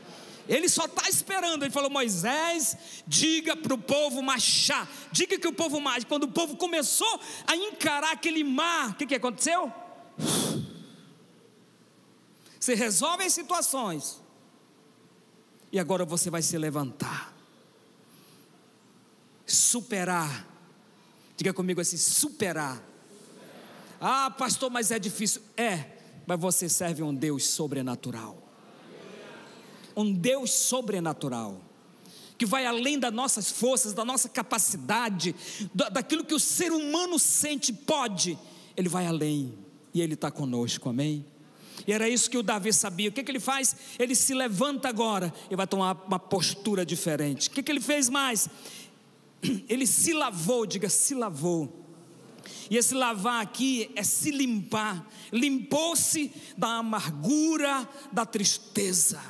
Ele 0.47 0.67
só 0.67 0.86
está 0.86 1.08
esperando. 1.10 1.63
Ele 1.63 1.71
falou: 1.71 1.89
Moisés, 1.89 2.77
diga 3.08 3.56
para 3.56 3.73
o 3.73 3.77
povo 3.77 4.21
marchar. 4.21 4.89
Diga 5.12 5.38
que 5.38 5.47
o 5.47 5.53
povo 5.53 5.79
marche. 5.79 6.06
Quando 6.06 6.23
o 6.23 6.32
povo 6.32 6.56
começou 6.58 7.19
a 7.47 7.56
encarar 7.56 8.12
aquele 8.12 8.43
mar, 8.43 8.91
o 8.91 8.95
que, 8.95 9.06
que 9.06 9.15
aconteceu? 9.15 9.71
Você 12.60 12.75
resolve 12.75 13.23
as 13.23 13.34
situações. 13.34 14.21
E 15.71 15.79
agora 15.79 16.06
você 16.06 16.29
vai 16.29 16.41
se 16.41 16.58
levantar. 16.58 17.34
Superar. 19.45 20.47
Diga 21.36 21.53
comigo 21.53 21.82
assim: 21.82 21.97
superar 21.97 22.93
ah, 24.06 24.29
pastor, 24.29 24.69
mas 24.69 24.91
é 24.91 24.99
difícil. 24.99 25.41
É, 25.56 25.86
mas 26.27 26.38
você 26.38 26.67
serve 26.67 27.01
um 27.01 27.15
Deus 27.15 27.47
sobrenatural. 27.47 28.42
Um 29.95 30.12
Deus 30.12 30.51
sobrenatural. 30.51 31.62
Que 32.38 32.45
vai 32.45 32.65
além 32.65 32.97
das 32.97 33.13
nossas 33.13 33.51
forças, 33.51 33.93
da 33.93 34.03
nossa 34.03 34.27
capacidade, 34.27 35.36
daquilo 35.91 36.25
que 36.25 36.34
o 36.34 36.39
ser 36.39 36.71
humano 36.71 37.19
sente, 37.19 37.71
pode. 37.71 38.38
Ele 38.75 38.89
vai 38.89 39.06
além. 39.06 39.53
E 39.93 40.01
Ele 40.01 40.15
está 40.15 40.32
conosco, 40.32 40.89
amém? 40.89 41.25
E 41.88 41.93
era 41.93 42.08
isso 42.10 42.29
que 42.29 42.38
o 42.38 42.43
Davi 42.43 42.73
sabia. 42.73 43.10
O 43.10 43.12
que, 43.12 43.23
que 43.23 43.32
ele 43.32 43.39
faz? 43.39 43.75
Ele 43.97 44.15
se 44.15 44.34
levanta 44.34 44.88
agora 44.88 45.34
e 45.49 45.56
vai 45.56 45.67
tomar 45.67 46.06
uma 46.08 46.19
postura 46.19 46.86
diferente. 46.86 47.49
O 47.49 47.51
que, 47.51 47.63
que 47.63 47.71
ele 47.71 47.82
fez 47.82 48.10
mais? 48.10 48.47
Ele 49.67 49.86
se 49.86 50.13
lavou, 50.13 50.65
diga, 50.65 50.88
se 50.88 51.13
lavou 51.13 51.84
e 52.69 52.77
esse 52.77 52.93
lavar 52.93 53.41
aqui 53.41 53.91
é 53.95 54.03
se 54.03 54.32
limpar. 54.32 55.08
Limpou-se 55.32 56.32
da 56.58 56.77
amargura, 56.77 57.88
da 58.12 58.25
tristeza. 58.25 59.21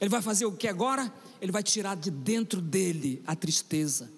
Ele 0.00 0.10
vai 0.10 0.22
fazer 0.22 0.46
o 0.46 0.52
que 0.52 0.66
agora? 0.66 1.12
Ele 1.40 1.52
vai 1.52 1.62
tirar 1.62 1.96
de 1.96 2.10
dentro 2.10 2.60
dele 2.60 3.22
a 3.26 3.36
tristeza. 3.36 4.10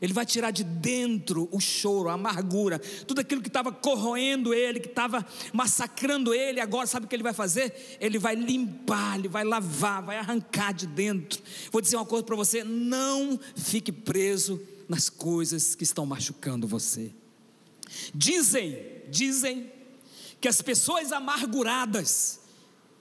Ele 0.00 0.12
vai 0.12 0.24
tirar 0.24 0.50
de 0.50 0.62
dentro 0.62 1.48
o 1.50 1.60
choro, 1.60 2.08
a 2.08 2.12
amargura, 2.12 2.78
tudo 2.78 3.20
aquilo 3.20 3.42
que 3.42 3.48
estava 3.48 3.72
corroendo 3.72 4.54
ele, 4.54 4.80
que 4.80 4.88
estava 4.88 5.26
massacrando 5.52 6.32
ele. 6.32 6.60
Agora, 6.60 6.86
sabe 6.86 7.06
o 7.06 7.08
que 7.08 7.16
ele 7.16 7.22
vai 7.22 7.32
fazer? 7.32 7.98
Ele 8.00 8.18
vai 8.18 8.34
limpar, 8.36 9.18
ele 9.18 9.28
vai 9.28 9.44
lavar, 9.44 10.02
vai 10.02 10.16
arrancar 10.16 10.72
de 10.72 10.86
dentro. 10.86 11.42
Vou 11.70 11.80
dizer 11.80 11.96
uma 11.96 12.06
coisa 12.06 12.24
para 12.24 12.36
você: 12.36 12.62
não 12.62 13.38
fique 13.56 13.90
preso 13.90 14.60
nas 14.88 15.10
coisas 15.10 15.74
que 15.74 15.84
estão 15.84 16.06
machucando 16.06 16.66
você. 16.66 17.12
Dizem, 18.14 18.78
dizem 19.10 19.72
que 20.40 20.48
as 20.48 20.62
pessoas 20.62 21.10
amarguradas, 21.10 22.40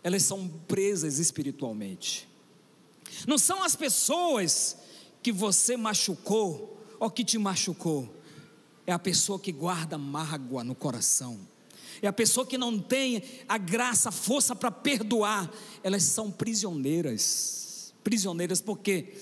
elas 0.03 0.23
são 0.23 0.47
presas 0.67 1.19
espiritualmente. 1.19 2.26
Não 3.27 3.37
são 3.37 3.63
as 3.63 3.75
pessoas 3.75 4.77
que 5.21 5.31
você 5.31 5.75
machucou 5.75 6.81
ou 6.99 7.09
que 7.09 7.23
te 7.23 7.37
machucou. 7.37 8.13
É 8.85 8.93
a 8.93 8.99
pessoa 8.99 9.39
que 9.39 9.51
guarda 9.51 9.97
mágoa 9.97 10.63
no 10.63 10.73
coração. 10.73 11.39
É 12.01 12.07
a 12.07 12.13
pessoa 12.13 12.45
que 12.45 12.57
não 12.57 12.79
tem 12.79 13.23
a 13.47 13.57
graça, 13.57 14.09
a 14.09 14.11
força 14.11 14.55
para 14.55 14.71
perdoar. 14.71 15.51
Elas 15.83 16.03
são 16.03 16.31
prisioneiras. 16.31 17.93
Prisioneiras 18.03 18.61
porque 18.61 19.13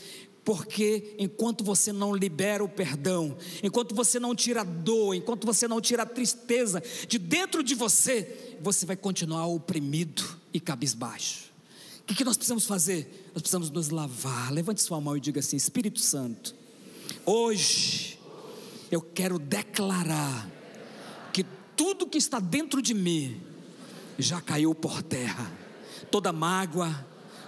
porque 0.45 1.15
enquanto 1.17 1.63
você 1.63 1.91
não 1.91 2.15
libera 2.15 2.63
o 2.63 2.69
perdão, 2.69 3.35
enquanto 3.63 3.95
você 3.95 4.19
não 4.19 4.35
tira 4.35 4.61
a 4.61 4.63
dor, 4.63 5.15
enquanto 5.15 5.43
você 5.43 5.67
não 5.67 5.81
tira 5.81 6.03
a 6.03 6.05
tristeza 6.05 6.83
de 7.07 7.17
dentro 7.17 7.63
de 7.63 7.73
você, 7.73 8.55
você 8.61 8.85
vai 8.85 8.95
continuar 8.95 9.47
oprimido 9.47 10.23
e 10.53 10.59
cabisbaixo. 10.59 11.54
O 12.07 12.13
que, 12.13 12.23
nós 12.23 12.37
precisamos 12.37 12.67
fazer? 12.67 13.31
Nós 13.33 13.41
precisamos 13.41 13.71
nos 13.71 13.89
lavar. 13.89 14.53
Levante 14.53 14.81
sua 14.81 15.01
mão 15.01 15.17
e 15.17 15.19
diga 15.19 15.39
assim: 15.39 15.57
Espírito 15.57 15.99
Santo, 15.99 16.55
hoje 17.25 18.19
eu 18.91 19.01
quero 19.01 19.39
declarar 19.39 20.49
que 21.33 21.43
tudo 21.75 22.07
que 22.07 22.19
está 22.19 22.39
dentro 22.39 22.79
de 22.79 22.93
mim 22.93 23.41
já 24.19 24.39
caiu 24.39 24.75
por 24.75 25.01
terra. 25.01 25.51
Toda 26.11 26.31
mágoa, 26.31 27.05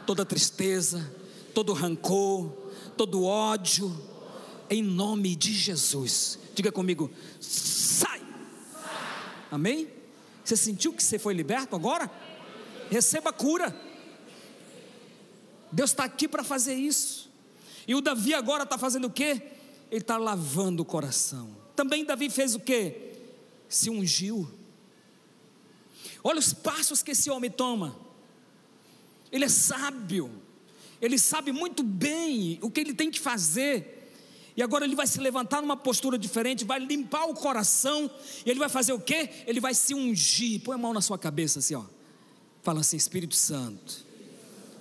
toda 0.08 0.26
tristeza, 0.26 1.08
todo 1.54 1.72
rancor, 1.72 2.50
todo 2.98 3.24
ódio, 3.24 3.96
em 4.72 4.82
nome 4.82 5.36
de 5.36 5.54
Jesus. 5.54 6.40
Diga 6.56 6.72
comigo, 6.72 7.12
sai. 7.40 8.22
Amém? 9.52 9.88
Você 10.44 10.58
sentiu 10.58 10.94
que 10.94 11.04
você 11.04 11.20
foi 11.20 11.36
liberto 11.36 11.76
agora? 11.76 12.10
Receba 12.90 13.32
cura. 13.32 13.87
Deus 15.72 15.92
está 15.92 16.04
aqui 16.04 16.28
para 16.28 16.44
fazer 16.44 16.74
isso. 16.74 17.30
E 17.88 17.96
o 17.96 18.02
Davi 18.02 18.34
agora 18.34 18.64
está 18.64 18.78
fazendo 18.78 19.06
o 19.06 19.12
quê? 19.12 19.42
Ele 19.90 20.02
está 20.02 20.18
lavando 20.18 20.84
o 20.84 20.86
coração. 20.86 21.56
Também 21.76 22.04
Davi 22.04 22.30
fez 22.30 22.56
o 22.56 22.60
quê? 22.60 23.14
Se 23.70 23.90
ungiu. 23.90 24.50
Olha 26.24 26.40
os 26.40 26.54
passos 26.54 27.02
que 27.02 27.12
esse 27.12 27.30
homem 27.30 27.50
toma. 27.50 27.96
Ele 29.32 29.46
é 29.46 29.50
sábio. 29.50 30.32
Ele 31.02 31.18
sabe 31.18 31.52
muito 31.52 31.84
bem 31.84 32.60
o 32.62 32.72
que 32.72 32.80
ele 32.80 32.94
tem 32.94 33.12
que 33.12 33.20
fazer. 33.20 34.12
E 34.58 34.64
agora 34.64 34.84
ele 34.84 34.96
vai 34.96 35.06
se 35.06 35.20
levantar 35.20 35.62
numa 35.62 35.78
postura 35.78 36.18
diferente, 36.18 36.66
vai 36.66 36.80
limpar 36.80 37.26
o 37.26 37.36
coração, 37.36 38.10
e 38.44 38.50
ele 38.50 38.58
vai 38.58 38.68
fazer 38.68 38.92
o 38.92 39.00
quê? 39.00 39.30
Ele 39.46 39.60
vai 39.60 39.76
se 39.76 39.94
ungir. 39.94 40.62
Põe 40.62 40.74
a 40.74 40.78
mão 40.80 40.94
na 40.94 41.02
sua 41.02 41.18
cabeça 41.18 41.60
assim, 41.60 41.76
ó. 41.76 41.86
Fala 42.64 42.80
assim: 42.82 42.98
Espírito 42.98 43.36
Santo, 43.36 44.07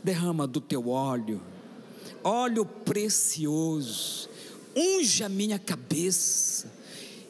derrama 0.07 0.47
do 0.47 0.61
teu 0.61 0.89
óleo, 0.89 1.43
óleo 2.23 2.65
precioso, 2.65 4.29
unge 4.75 5.25
a 5.25 5.29
minha 5.29 5.59
cabeça. 5.59 6.73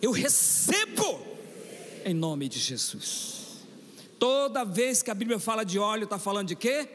Eu 0.03 0.11
recebo 0.11 1.19
em 2.05 2.12
nome 2.12 2.51
de 2.51 2.59
Jesus. 2.59 3.65
Toda 4.19 4.62
vez 4.62 5.03
que 5.03 5.11
a 5.11 5.15
Bíblia 5.15 5.39
fala 5.39 5.65
de 5.65 5.79
óleo, 5.79 6.05
está 6.05 6.19
falando 6.19 6.49
de 6.49 6.55
quê? 6.55 6.87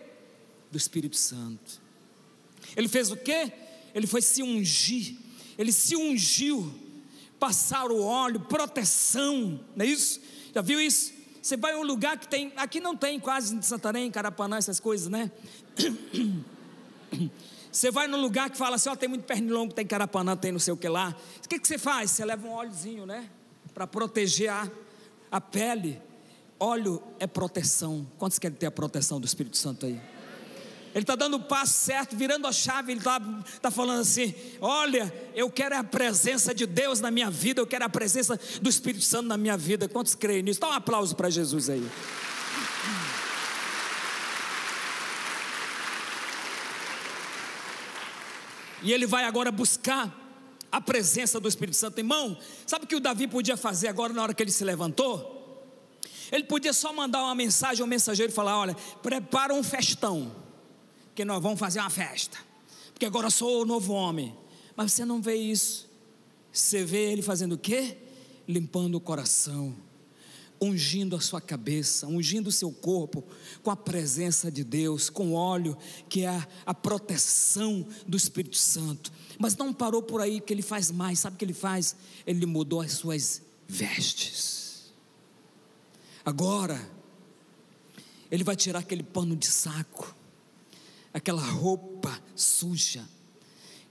Do 0.71 0.77
Espírito 0.77 1.17
Santo. 1.17 1.81
Ele 2.77 2.87
fez 2.87 3.11
o 3.11 3.17
quê? 3.17 3.51
Ele 3.95 4.05
foi 4.05 4.21
se 4.21 4.43
ungir, 4.43 5.17
ele 5.57 5.71
se 5.71 5.95
ungiu, 5.95 6.71
passar 7.39 7.91
o 7.91 8.03
óleo, 8.03 8.39
proteção, 8.41 9.59
não 9.75 9.83
é 9.83 9.87
isso? 9.87 10.21
Já 10.53 10.61
viu 10.61 10.79
isso? 10.79 11.11
Você 11.41 11.57
vai 11.57 11.73
a 11.73 11.77
um 11.77 11.83
lugar 11.83 12.19
que 12.19 12.27
tem, 12.27 12.53
aqui 12.55 12.79
não 12.79 12.95
tem 12.95 13.19
quase 13.19 13.55
em 13.55 13.61
Santarém, 13.63 14.11
Carapanã, 14.11 14.57
essas 14.57 14.79
coisas, 14.79 15.07
né? 15.07 15.31
Você 17.71 17.89
vai 17.89 18.05
num 18.05 18.19
lugar 18.19 18.49
que 18.49 18.57
fala 18.57 18.75
assim, 18.75 18.89
ó, 18.89 18.95
tem 18.95 19.07
muito 19.07 19.23
pernilongo, 19.23 19.73
tem 19.73 19.87
Carapanã, 19.87 20.35
tem 20.35 20.51
não 20.51 20.59
sei 20.59 20.73
o 20.73 20.77
que 20.77 20.89
lá. 20.89 21.15
O 21.43 21.47
que, 21.47 21.57
que 21.57 21.65
você 21.65 21.77
faz? 21.77 22.11
Você 22.11 22.25
leva 22.25 22.45
um 22.45 22.51
óleozinho, 22.51 23.05
né? 23.05 23.29
Para 23.73 23.87
proteger 23.87 24.49
a, 24.49 24.69
a 25.31 25.39
pele. 25.39 26.01
Óleo 26.59 27.01
é 27.17 27.25
proteção. 27.25 28.05
Quantos 28.17 28.37
querem 28.37 28.57
ter 28.57 28.65
a 28.65 28.71
proteção 28.71 29.21
do 29.21 29.25
Espírito 29.25 29.57
Santo 29.57 29.85
aí? 29.85 29.99
Ele 30.93 31.03
está 31.03 31.15
dando 31.15 31.37
o 31.37 31.39
passo 31.39 31.85
certo, 31.85 32.17
virando 32.17 32.45
a 32.45 32.51
chave, 32.51 32.91
ele 32.91 32.99
está 32.99 33.19
tá 33.61 33.71
falando 33.71 34.01
assim: 34.01 34.35
Olha, 34.59 35.11
eu 35.33 35.49
quero 35.49 35.77
a 35.77 35.83
presença 35.83 36.53
de 36.53 36.65
Deus 36.65 36.99
na 36.99 37.09
minha 37.09 37.31
vida, 37.31 37.61
eu 37.61 37.67
quero 37.67 37.85
a 37.85 37.89
presença 37.89 38.37
do 38.61 38.69
Espírito 38.69 39.05
Santo 39.05 39.27
na 39.27 39.37
minha 39.37 39.55
vida. 39.55 39.87
Quantos 39.87 40.13
creem 40.13 40.43
nisso? 40.43 40.59
Dá 40.59 40.67
um 40.67 40.73
aplauso 40.73 41.15
para 41.15 41.29
Jesus 41.29 41.69
aí. 41.69 41.89
E 48.81 48.91
ele 48.91 49.05
vai 49.05 49.23
agora 49.25 49.51
buscar 49.51 50.17
a 50.71 50.79
presença 50.79 51.39
do 51.39 51.47
Espírito 51.47 51.75
Santo. 51.75 51.99
Irmão, 51.99 52.37
sabe 52.65 52.85
o 52.85 52.87
que 52.87 52.95
o 52.95 52.99
Davi 52.99 53.27
podia 53.27 53.57
fazer 53.57 53.87
agora 53.87 54.13
na 54.13 54.23
hora 54.23 54.33
que 54.33 54.41
ele 54.41 54.51
se 54.51 54.63
levantou? 54.63 55.39
Ele 56.31 56.45
podia 56.45 56.71
só 56.71 56.93
mandar 56.93 57.23
uma 57.23 57.35
mensagem 57.35 57.81
ao 57.81 57.87
mensageiro 57.87 58.31
e 58.31 58.35
falar: 58.35 58.57
Olha, 58.57 58.75
prepara 59.03 59.53
um 59.53 59.61
festão 59.61 60.31
que 61.13 61.25
nós 61.25 61.41
vamos 61.43 61.59
fazer 61.59 61.79
uma 61.79 61.89
festa, 61.89 62.37
porque 62.93 63.05
agora 63.05 63.27
eu 63.27 63.31
sou 63.31 63.61
o 63.61 63.65
novo 63.65 63.93
homem. 63.93 64.35
Mas 64.75 64.93
você 64.93 65.03
não 65.03 65.21
vê 65.21 65.35
isso. 65.35 65.89
Você 66.51 66.83
vê 66.83 67.11
ele 67.11 67.21
fazendo 67.21 67.53
o 67.53 67.57
quê? 67.57 67.97
Limpando 68.47 68.95
o 68.95 69.01
coração, 69.01 69.75
ungindo 70.61 71.15
a 71.15 71.19
sua 71.19 71.41
cabeça, 71.41 72.05
ungindo 72.07 72.47
o 72.47 72.51
seu 72.51 72.71
corpo 72.71 73.23
com 73.63 73.71
a 73.71 73.75
presença 73.75 74.51
de 74.51 74.63
Deus, 74.63 75.09
com 75.09 75.33
óleo, 75.33 75.77
que 76.07 76.21
é 76.21 76.27
a, 76.27 76.47
a 76.67 76.73
proteção 76.73 77.85
do 78.07 78.15
Espírito 78.15 78.57
Santo. 78.57 79.11
Mas 79.39 79.55
não 79.57 79.73
parou 79.73 80.03
por 80.03 80.21
aí, 80.21 80.39
que 80.39 80.53
ele 80.53 80.61
faz 80.61 80.91
mais. 80.91 81.19
Sabe 81.19 81.35
o 81.35 81.39
que 81.39 81.45
ele 81.45 81.53
faz? 81.53 81.95
Ele 82.27 82.45
mudou 82.45 82.81
as 82.81 82.91
suas 82.91 83.41
vestes. 83.67 84.91
Agora, 86.23 86.79
ele 88.29 88.43
vai 88.43 88.55
tirar 88.55 88.79
aquele 88.79 89.03
pano 89.03 89.35
de 89.35 89.47
saco 89.47 90.15
aquela 91.13 91.41
roupa 91.41 92.17
suja 92.35 93.07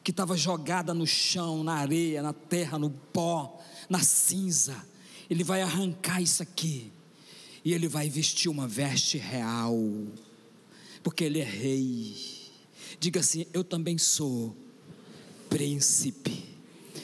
que 0.03 0.11
estava 0.11 0.37
jogada 0.37 0.95
no 0.95 1.07
chão, 1.07 1.63
na 1.63 1.75
areia, 1.75 2.23
na 2.23 2.33
terra, 2.33 2.79
no 2.79 2.91
pó, 2.91 3.61
na 3.89 4.01
cinza. 4.01 4.75
Ele 5.31 5.45
vai 5.45 5.63
arrancar 5.63 6.21
isso 6.21 6.43
aqui 6.43 6.93
e 7.65 7.73
ele 7.73 7.87
vai 7.87 8.09
vestir 8.09 8.51
uma 8.51 8.67
veste 8.67 9.17
real, 9.17 9.79
porque 11.05 11.23
ele 11.23 11.39
é 11.39 11.45
rei. 11.45 12.17
Diga 12.99 13.21
assim: 13.21 13.47
Eu 13.53 13.63
também 13.63 13.97
sou 13.97 14.57
príncipe. 15.49 16.45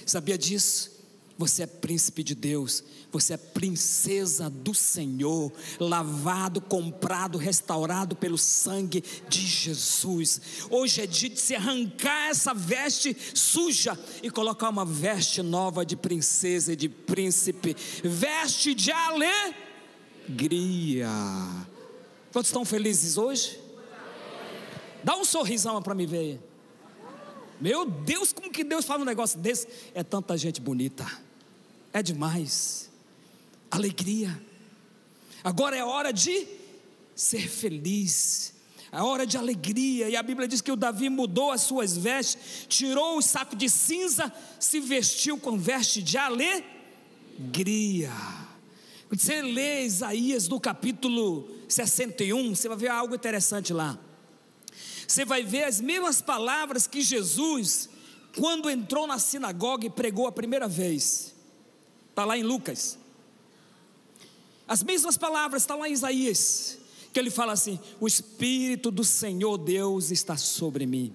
Sabia 0.05 0.37
disso? 0.37 0.96
Você 1.39 1.65
é 1.65 1.67
príncipe 1.67 2.25
de 2.25 2.35
Deus, 2.35 2.83
você 3.13 3.35
é 3.35 3.37
princesa 3.37 4.49
do 4.49 4.73
Senhor, 4.73 5.53
lavado, 5.79 6.63
comprado, 6.63 7.37
restaurado 7.37 8.17
pelo 8.17 8.39
sangue 8.39 9.05
de 9.29 9.47
Jesus. 9.47 10.41
Hoje 10.71 11.03
é 11.03 11.07
dia 11.07 11.29
de 11.29 11.39
se 11.39 11.55
arrancar 11.55 12.31
essa 12.31 12.55
veste 12.55 13.15
suja 13.35 13.99
e 14.23 14.31
colocar 14.31 14.71
uma 14.71 14.87
veste 14.87 15.43
nova 15.43 15.85
de 15.85 15.95
princesa 15.95 16.73
e 16.73 16.77
de 16.77 16.89
príncipe, 16.89 17.77
veste 18.03 18.73
de 18.73 18.91
alegria. 18.91 19.51
Todos 22.33 22.49
estão 22.49 22.65
felizes 22.65 23.19
hoje? 23.19 23.61
Dá 25.05 25.15
um 25.15 25.25
sorrisão 25.25 25.83
para 25.83 25.95
me 25.95 26.07
ver. 26.07 26.41
Meu 27.61 27.85
Deus, 27.85 28.33
como 28.33 28.51
que 28.51 28.65
Deus 28.65 28.87
fala 28.87 29.03
um 29.03 29.07
negócio 29.07 29.39
desse? 29.39 29.69
É 29.95 30.03
tanta 30.03 30.35
gente 30.39 30.63
bonita 30.63 31.26
é 31.93 32.03
demais. 32.03 32.91
Alegria. 33.71 34.41
Agora 35.43 35.77
é 35.77 35.85
hora 35.85 36.13
de 36.13 36.47
ser 37.15 37.49
feliz. 37.49 38.55
É 38.93 39.03
hora 39.03 39.27
de 39.27 39.37
alegria. 39.37 40.09
E 40.09 40.17
a 40.17 40.23
Bíblia 40.23 40.49
diz 40.49 40.61
que 40.61 40.73
o 40.73 40.77
Davi 40.77 41.09
mudou 41.09 41.53
as 41.53 41.61
suas 41.63 41.97
vestes, 41.97 42.67
tirou 42.69 43.19
o 43.19 43.23
saco 43.23 43.55
de 43.55 43.69
cinza, 43.69 44.33
se 44.59 44.81
vestiu 44.81 45.39
com 45.39 45.59
veste 45.59 46.03
de 46.03 46.19
alegria. 46.19 46.65
Quando 49.09 49.21
você 49.21 49.41
lê 49.41 49.85
Isaías 49.85 50.49
no 50.49 50.59
capítulo 50.59 51.49
61, 51.69 52.55
você 52.55 52.69
vai 52.69 52.77
ver 52.77 52.89
algo 52.89 53.15
interessante 53.15 53.73
lá. 53.73 53.99
Você 55.07 55.25
vai 55.25 55.45
ver 55.45 55.65
as 55.65 55.81
mesmas 55.81 56.21
palavras 56.21 56.87
que 56.87 57.01
Jesus, 57.01 57.89
quando 58.37 58.69
entrou 58.69 59.07
na 59.07 59.19
sinagoga 59.19 59.87
e 59.87 59.91
pregou 59.91 60.27
a 60.27 60.33
primeira 60.33 60.67
vez. 60.67 61.36
Está 62.17 62.25
lá 62.25 62.39
em 62.39 62.43
Lucas. 62.43 62.99
As 64.67 64.83
mesmas 64.83 65.19
palavras 65.19 65.65
estão 65.65 65.77
tá 65.77 65.83
lá 65.83 65.89
em 65.91 65.93
Isaías, 65.93 66.79
que 67.13 67.21
ele 67.21 67.31
fala 67.31 67.53
assim: 67.53 67.79
O 68.01 68.07
Espírito 68.07 68.91
do 68.91 69.05
Senhor 69.05 69.59
Deus 69.59 70.11
está 70.11 70.35
sobre 70.35 70.87
mim, 70.87 71.15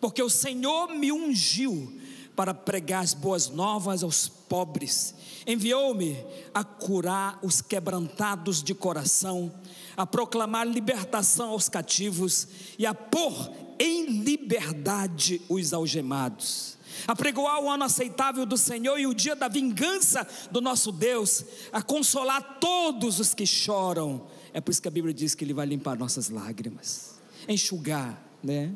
porque 0.00 0.22
o 0.22 0.30
Senhor 0.30 0.88
me 0.94 1.12
ungiu 1.12 1.92
para 2.34 2.54
pregar 2.54 3.04
as 3.04 3.12
boas 3.12 3.50
novas 3.50 4.02
aos 4.02 4.26
pobres, 4.26 5.14
enviou-me 5.46 6.16
a 6.54 6.64
curar 6.64 7.38
os 7.42 7.60
quebrantados 7.60 8.62
de 8.62 8.72
coração, 8.72 9.52
a 9.94 10.06
proclamar 10.06 10.66
libertação 10.66 11.50
aos 11.50 11.68
cativos 11.68 12.48
e 12.78 12.86
a 12.86 12.94
pôr 12.94 13.52
em 13.78 14.06
liberdade 14.06 15.42
os 15.50 15.74
algemados 15.74 16.73
apregoar 17.06 17.60
o 17.60 17.70
ano 17.70 17.84
aceitável 17.84 18.46
do 18.46 18.56
Senhor 18.56 18.98
e 18.98 19.06
o 19.06 19.14
dia 19.14 19.34
da 19.34 19.48
vingança 19.48 20.26
do 20.50 20.60
nosso 20.60 20.92
Deus, 20.92 21.44
a 21.72 21.82
consolar 21.82 22.58
todos 22.60 23.20
os 23.20 23.34
que 23.34 23.46
choram. 23.46 24.26
É 24.52 24.60
por 24.60 24.70
isso 24.70 24.82
que 24.82 24.88
a 24.88 24.90
Bíblia 24.90 25.14
diz 25.14 25.34
que 25.34 25.44
Ele 25.44 25.54
vai 25.54 25.66
limpar 25.66 25.98
nossas 25.98 26.28
lágrimas, 26.28 27.20
enxugar, 27.48 28.22
né? 28.42 28.72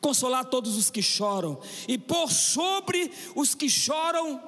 Consolar 0.00 0.44
todos 0.44 0.76
os 0.76 0.90
que 0.90 1.00
choram 1.00 1.58
e 1.88 1.96
pôr 1.96 2.30
sobre 2.30 3.10
os 3.34 3.54
que 3.54 3.70
choram 3.70 4.40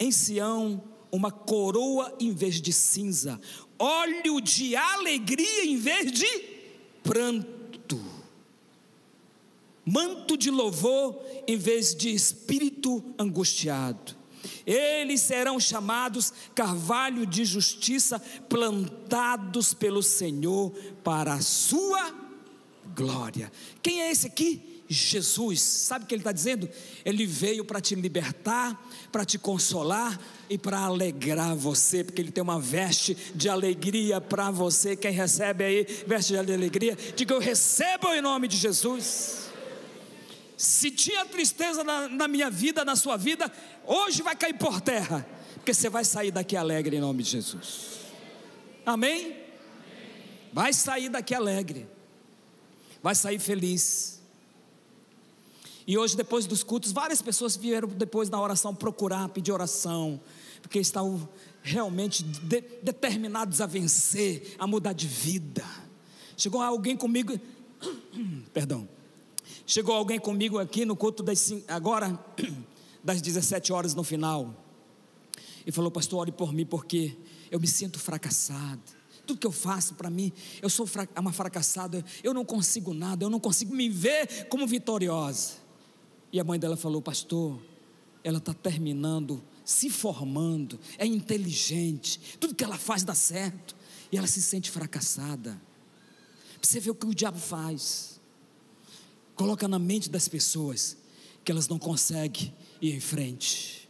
em 0.00 0.10
Sião 0.10 0.82
uma 1.12 1.30
coroa 1.30 2.14
em 2.20 2.32
vez 2.32 2.60
de 2.60 2.72
cinza, 2.72 3.40
óleo 3.78 4.40
de 4.40 4.74
alegria 4.74 5.64
em 5.64 5.76
vez 5.76 6.10
de 6.10 6.26
pranto 7.02 7.55
manto 9.86 10.36
de 10.36 10.50
louvor 10.50 11.16
em 11.46 11.56
vez 11.56 11.94
de 11.94 12.12
espírito 12.12 13.02
angustiado. 13.16 14.16
Eles 14.66 15.20
serão 15.20 15.60
chamados 15.60 16.32
carvalho 16.54 17.24
de 17.24 17.44
justiça, 17.44 18.18
plantados 18.48 19.72
pelo 19.72 20.02
Senhor 20.02 20.72
para 21.04 21.34
a 21.34 21.40
sua 21.40 22.12
glória. 22.94 23.50
Quem 23.80 24.02
é 24.02 24.10
esse 24.10 24.26
aqui? 24.26 24.82
Jesus, 24.88 25.60
sabe 25.62 26.04
o 26.04 26.08
que 26.08 26.14
ele 26.14 26.20
está 26.20 26.30
dizendo? 26.30 26.68
Ele 27.04 27.26
veio 27.26 27.64
para 27.64 27.80
te 27.80 27.94
libertar, 27.94 28.80
para 29.10 29.24
te 29.24 29.36
consolar 29.36 30.18
e 30.48 30.56
para 30.56 30.78
alegrar 30.78 31.56
você, 31.56 32.04
porque 32.04 32.22
ele 32.22 32.30
tem 32.30 32.42
uma 32.42 32.60
veste 32.60 33.16
de 33.34 33.48
alegria 33.48 34.20
para 34.20 34.50
você. 34.50 34.94
Quem 34.94 35.10
recebe 35.10 35.64
aí 35.64 35.86
veste 36.06 36.32
de 36.32 36.38
alegria, 36.38 36.96
diga 37.16 37.34
eu 37.34 37.40
recebo 37.40 38.12
em 38.12 38.20
nome 38.20 38.46
de 38.46 38.56
Jesus. 38.56 39.45
Se 40.56 40.90
tinha 40.90 41.26
tristeza 41.26 41.84
na, 41.84 42.08
na, 42.08 42.26
minha 42.26 42.50
vida, 42.50 42.84
na 42.84 42.96
sua 42.96 43.16
vida, 43.16 43.52
hoje 43.84 44.22
vai 44.22 44.34
cair 44.34 44.54
por 44.54 44.80
terra, 44.80 45.26
porque 45.54 45.74
você 45.74 45.90
vai 45.90 46.04
sair 46.04 46.30
daqui 46.30 46.56
alegre 46.56 46.96
em 46.96 47.00
nome 47.00 47.22
de 47.22 47.30
Jesus. 47.30 48.00
Amém? 48.84 49.36
Vai 50.52 50.72
sair 50.72 51.10
daqui 51.10 51.34
alegre, 51.34 51.86
vai 53.02 53.14
sair 53.14 53.38
feliz. 53.38 54.22
E 55.86 55.98
hoje, 55.98 56.16
depois 56.16 56.46
dos 56.46 56.64
cultos, 56.64 56.90
várias 56.90 57.20
pessoas 57.20 57.54
vieram 57.54 57.88
depois 57.88 58.30
da 58.30 58.40
oração 58.40 58.74
procurar, 58.74 59.28
pedir 59.28 59.52
oração, 59.52 60.18
porque 60.62 60.78
estavam 60.78 61.28
realmente 61.62 62.24
de, 62.24 62.60
determinados 62.82 63.60
a 63.60 63.66
vencer, 63.66 64.56
a 64.58 64.66
mudar 64.66 64.94
de 64.94 65.06
vida. 65.06 65.64
Chegou 66.36 66.62
alguém 66.62 66.96
comigo, 66.96 67.38
perdão, 68.54 68.88
Chegou 69.68 69.96
alguém 69.96 70.20
comigo 70.20 70.60
aqui 70.60 70.84
no 70.84 70.94
culto 70.94 71.24
das, 71.24 71.52
agora, 71.66 72.16
das 73.02 73.20
17 73.20 73.72
horas 73.72 73.94
no 73.96 74.04
final, 74.04 74.54
e 75.66 75.72
falou: 75.72 75.90
Pastor, 75.90 76.20
ore 76.20 76.30
por 76.30 76.52
mim, 76.52 76.64
porque 76.64 77.16
eu 77.50 77.58
me 77.58 77.66
sinto 77.66 77.98
fracassado. 77.98 78.80
Tudo 79.26 79.40
que 79.40 79.46
eu 79.46 79.50
faço 79.50 79.94
para 79.94 80.08
mim, 80.08 80.32
eu 80.62 80.70
sou 80.70 80.88
uma 81.18 81.32
fracassada, 81.32 82.04
eu 82.22 82.32
não 82.32 82.44
consigo 82.44 82.94
nada, 82.94 83.24
eu 83.24 83.28
não 83.28 83.40
consigo 83.40 83.74
me 83.74 83.88
ver 83.88 84.46
como 84.48 84.68
vitoriosa. 84.68 85.54
E 86.32 86.38
a 86.38 86.44
mãe 86.44 86.60
dela 86.60 86.76
falou: 86.76 87.02
Pastor, 87.02 87.60
ela 88.22 88.38
está 88.38 88.54
terminando, 88.54 89.42
se 89.64 89.90
formando, 89.90 90.78
é 90.96 91.04
inteligente, 91.04 92.20
tudo 92.38 92.54
que 92.54 92.62
ela 92.62 92.78
faz 92.78 93.02
dá 93.02 93.16
certo, 93.16 93.74
e 94.12 94.16
ela 94.16 94.28
se 94.28 94.40
sente 94.40 94.70
fracassada. 94.70 95.60
Você 96.62 96.78
vê 96.78 96.88
o 96.88 96.94
que 96.94 97.06
o 97.06 97.12
diabo 97.12 97.38
faz 97.40 98.15
coloca 99.36 99.68
na 99.68 99.78
mente 99.78 100.10
das 100.10 100.26
pessoas 100.26 100.96
que 101.44 101.52
elas 101.52 101.68
não 101.68 101.78
conseguem 101.78 102.52
ir 102.82 102.92
em 102.92 103.00
frente. 103.00 103.88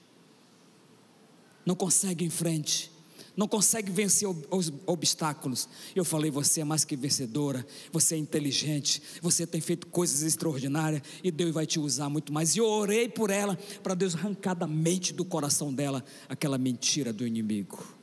Não 1.64 1.74
conseguem 1.74 2.26
ir 2.26 2.28
em 2.28 2.30
frente. 2.30 2.90
não 3.36 3.46
consegue 3.46 3.92
vencer 3.92 4.26
os 4.50 4.72
obstáculos. 4.86 5.68
Eu 5.94 6.04
falei: 6.04 6.30
você 6.30 6.62
é 6.62 6.64
mais 6.64 6.84
que 6.84 6.96
vencedora, 6.96 7.66
você 7.92 8.14
é 8.14 8.18
inteligente, 8.18 9.02
você 9.20 9.46
tem 9.46 9.60
feito 9.60 9.86
coisas 9.88 10.22
extraordinárias 10.22 11.02
e 11.22 11.30
Deus 11.30 11.52
vai 11.52 11.66
te 11.66 11.78
usar 11.78 12.08
muito 12.08 12.32
mais. 12.32 12.56
E 12.56 12.58
eu 12.58 12.66
orei 12.66 13.08
por 13.08 13.30
ela, 13.30 13.56
para 13.82 13.94
Deus 13.94 14.14
arrancar 14.14 14.54
da 14.54 14.66
mente, 14.66 15.12
do 15.12 15.24
coração 15.24 15.72
dela, 15.72 16.02
aquela 16.28 16.56
mentira 16.56 17.12
do 17.12 17.26
inimigo. 17.26 17.94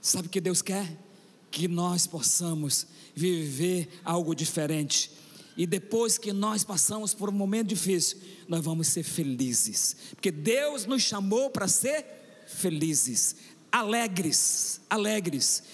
Sabe 0.00 0.28
o 0.28 0.30
que 0.30 0.40
Deus 0.40 0.60
quer? 0.60 0.98
Que 1.50 1.66
nós 1.66 2.06
possamos 2.06 2.86
viver 3.14 3.88
algo 4.04 4.34
diferente. 4.34 5.10
E 5.56 5.66
depois 5.66 6.18
que 6.18 6.32
nós 6.32 6.64
passamos 6.64 7.14
por 7.14 7.28
um 7.28 7.32
momento 7.32 7.68
difícil, 7.68 8.18
nós 8.48 8.64
vamos 8.64 8.88
ser 8.88 9.04
felizes, 9.04 9.96
porque 10.10 10.30
Deus 10.30 10.84
nos 10.84 11.02
chamou 11.02 11.48
para 11.48 11.68
ser 11.68 12.04
felizes 12.46 13.36
alegres, 13.74 14.80
alegres. 14.88 15.64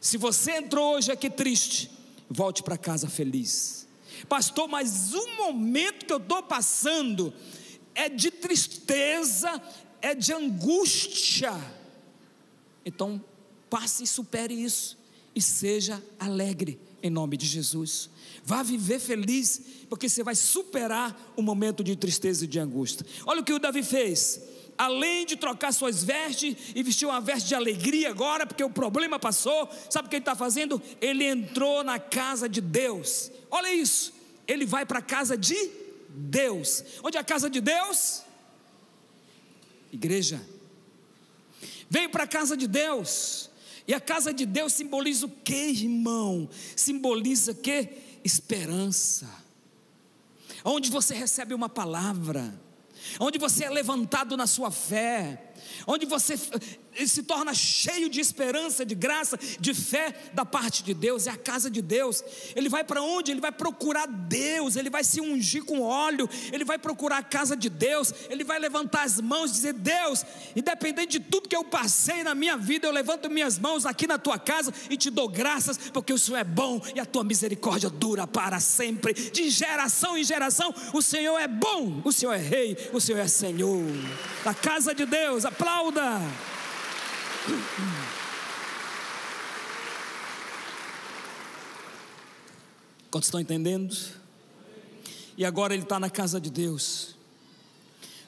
Se 0.00 0.16
você 0.16 0.56
entrou 0.56 0.96
hoje 0.96 1.12
aqui 1.12 1.30
triste, 1.30 1.88
volte 2.28 2.60
para 2.60 2.76
casa 2.76 3.08
feliz. 3.08 3.86
Pastor, 4.28 4.68
mas 4.68 5.14
o 5.14 5.36
momento 5.36 6.06
que 6.06 6.12
eu 6.12 6.18
estou 6.18 6.42
passando 6.42 7.32
é 7.94 8.08
de 8.08 8.32
tristeza, 8.32 9.62
é 10.02 10.12
de 10.12 10.32
angústia. 10.32 11.52
Então, 12.84 13.22
passe 13.68 14.02
e 14.02 14.08
supere 14.08 14.54
isso 14.54 14.98
e 15.32 15.40
seja 15.40 16.02
alegre 16.18 16.80
em 17.00 17.10
nome 17.10 17.36
de 17.36 17.46
Jesus. 17.46 18.10
Vá 18.44 18.62
viver 18.62 18.98
feliz, 18.98 19.60
porque 19.88 20.08
você 20.08 20.22
vai 20.22 20.34
superar 20.34 21.32
o 21.36 21.42
momento 21.42 21.84
de 21.84 21.94
tristeza 21.96 22.44
e 22.44 22.48
de 22.48 22.58
angústia. 22.58 23.06
Olha 23.26 23.40
o 23.40 23.44
que 23.44 23.52
o 23.52 23.58
Davi 23.58 23.82
fez 23.82 24.40
além 24.80 25.26
de 25.26 25.36
trocar 25.36 25.74
suas 25.74 26.02
vestes 26.02 26.56
e 26.74 26.82
vestir 26.82 27.04
uma 27.06 27.20
veste 27.20 27.50
de 27.50 27.54
alegria 27.54 28.08
agora, 28.08 28.46
porque 28.46 28.64
o 28.64 28.70
problema 28.70 29.18
passou, 29.18 29.68
sabe 29.90 30.06
o 30.06 30.08
que 30.08 30.16
ele 30.16 30.22
está 30.22 30.34
fazendo? 30.34 30.80
Ele 31.02 31.22
entrou 31.22 31.84
na 31.84 31.98
casa 31.98 32.48
de 32.48 32.62
Deus. 32.62 33.30
Olha 33.50 33.70
isso, 33.74 34.10
ele 34.48 34.64
vai 34.64 34.86
para 34.86 35.00
a 35.00 35.02
casa 35.02 35.36
de 35.36 35.70
Deus. 36.08 36.82
Onde 37.02 37.18
é 37.18 37.20
a 37.20 37.24
casa 37.24 37.50
de 37.50 37.60
Deus? 37.60 38.22
Igreja. 39.92 40.40
Veio 41.90 42.08
para 42.08 42.24
a 42.24 42.26
casa 42.26 42.56
de 42.56 42.66
Deus. 42.66 43.50
E 43.86 43.92
a 43.92 44.00
casa 44.00 44.32
de 44.32 44.46
Deus 44.46 44.72
simboliza 44.72 45.26
o 45.26 45.28
que, 45.28 45.72
irmão? 45.72 46.48
Simboliza 46.74 47.52
que? 47.52 47.86
Esperança. 48.24 49.28
Onde 50.64 50.90
você 50.90 51.14
recebe 51.14 51.54
uma 51.54 51.68
palavra 51.68 52.54
onde 53.18 53.38
você 53.38 53.64
é 53.64 53.70
levantado 53.70 54.36
na 54.36 54.46
sua 54.46 54.70
fé, 54.70 55.52
onde 55.86 56.06
você 56.06 56.38
se 57.06 57.22
torna 57.22 57.54
cheio 57.54 58.08
de 58.08 58.20
esperança, 58.20 58.84
de 58.84 58.94
graça, 58.94 59.38
de 59.58 59.74
fé 59.74 60.14
da 60.34 60.44
parte 60.44 60.82
de 60.82 60.92
Deus, 60.92 61.26
é 61.26 61.30
a 61.30 61.36
casa 61.36 61.70
de 61.70 61.80
Deus. 61.80 62.22
Ele 62.54 62.68
vai 62.68 62.84
para 62.84 63.02
onde? 63.02 63.30
Ele 63.30 63.40
vai 63.40 63.52
procurar 63.52 64.06
Deus, 64.06 64.76
ele 64.76 64.90
vai 64.90 65.04
se 65.04 65.20
ungir 65.20 65.64
com 65.64 65.80
óleo, 65.82 66.28
ele 66.52 66.64
vai 66.64 66.78
procurar 66.78 67.18
a 67.18 67.22
casa 67.22 67.56
de 67.56 67.68
Deus, 67.68 68.12
ele 68.28 68.44
vai 68.44 68.58
levantar 68.58 69.02
as 69.02 69.20
mãos 69.20 69.50
e 69.50 69.54
dizer: 69.54 69.72
Deus, 69.74 70.24
independente 70.54 71.18
de 71.18 71.20
tudo 71.20 71.48
que 71.48 71.56
eu 71.56 71.64
passei 71.64 72.22
na 72.22 72.34
minha 72.34 72.56
vida, 72.56 72.86
eu 72.86 72.92
levanto 72.92 73.30
minhas 73.30 73.58
mãos 73.58 73.86
aqui 73.86 74.06
na 74.06 74.18
tua 74.18 74.38
casa 74.38 74.72
e 74.88 74.96
te 74.96 75.10
dou 75.10 75.28
graças, 75.28 75.78
porque 75.78 76.12
o 76.12 76.18
Senhor 76.18 76.38
é 76.38 76.44
bom 76.44 76.80
e 76.94 77.00
a 77.00 77.06
tua 77.06 77.24
misericórdia 77.24 77.88
dura 77.88 78.26
para 78.26 78.60
sempre, 78.60 79.14
de 79.14 79.48
geração 79.50 80.16
em 80.16 80.24
geração. 80.24 80.74
O 80.92 81.02
Senhor 81.02 81.38
é 81.38 81.48
bom, 81.48 82.00
o 82.04 82.12
Senhor 82.12 82.32
é 82.32 82.38
Rei, 82.38 82.76
o 82.92 83.00
Senhor 83.00 83.18
é 83.18 83.28
Senhor. 83.28 83.84
A 84.44 84.54
casa 84.54 84.94
de 84.94 85.06
Deus, 85.06 85.44
aplauda. 85.44 86.20
Quantos 93.10 93.28
estão 93.28 93.40
entendendo? 93.40 93.96
E 95.36 95.44
agora 95.44 95.74
ele 95.74 95.82
está 95.82 95.98
na 95.98 96.10
casa 96.10 96.40
de 96.40 96.50
Deus, 96.50 97.16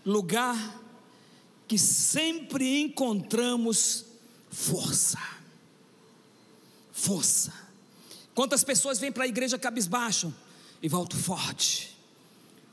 lugar 0.05 0.81
que 1.69 1.79
sempre 1.79 2.81
encontramos 2.81 4.05
força. 4.51 5.19
Força. 6.93 7.53
Quantas 8.35 8.65
pessoas 8.65 8.99
vêm 8.99 9.13
para 9.13 9.25
a 9.25 9.29
igreja 9.29 9.59
cabisbaixo 9.59 10.35
e 10.83 10.89
voltam 10.89 11.19
forte, 11.19 11.97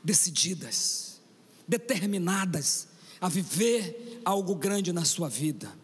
decididas, 0.02 1.20
determinadas 1.68 2.88
a 3.20 3.28
viver 3.28 4.20
algo 4.24 4.54
grande 4.54 4.92
na 4.92 5.04
sua 5.04 5.28
vida. 5.28 5.79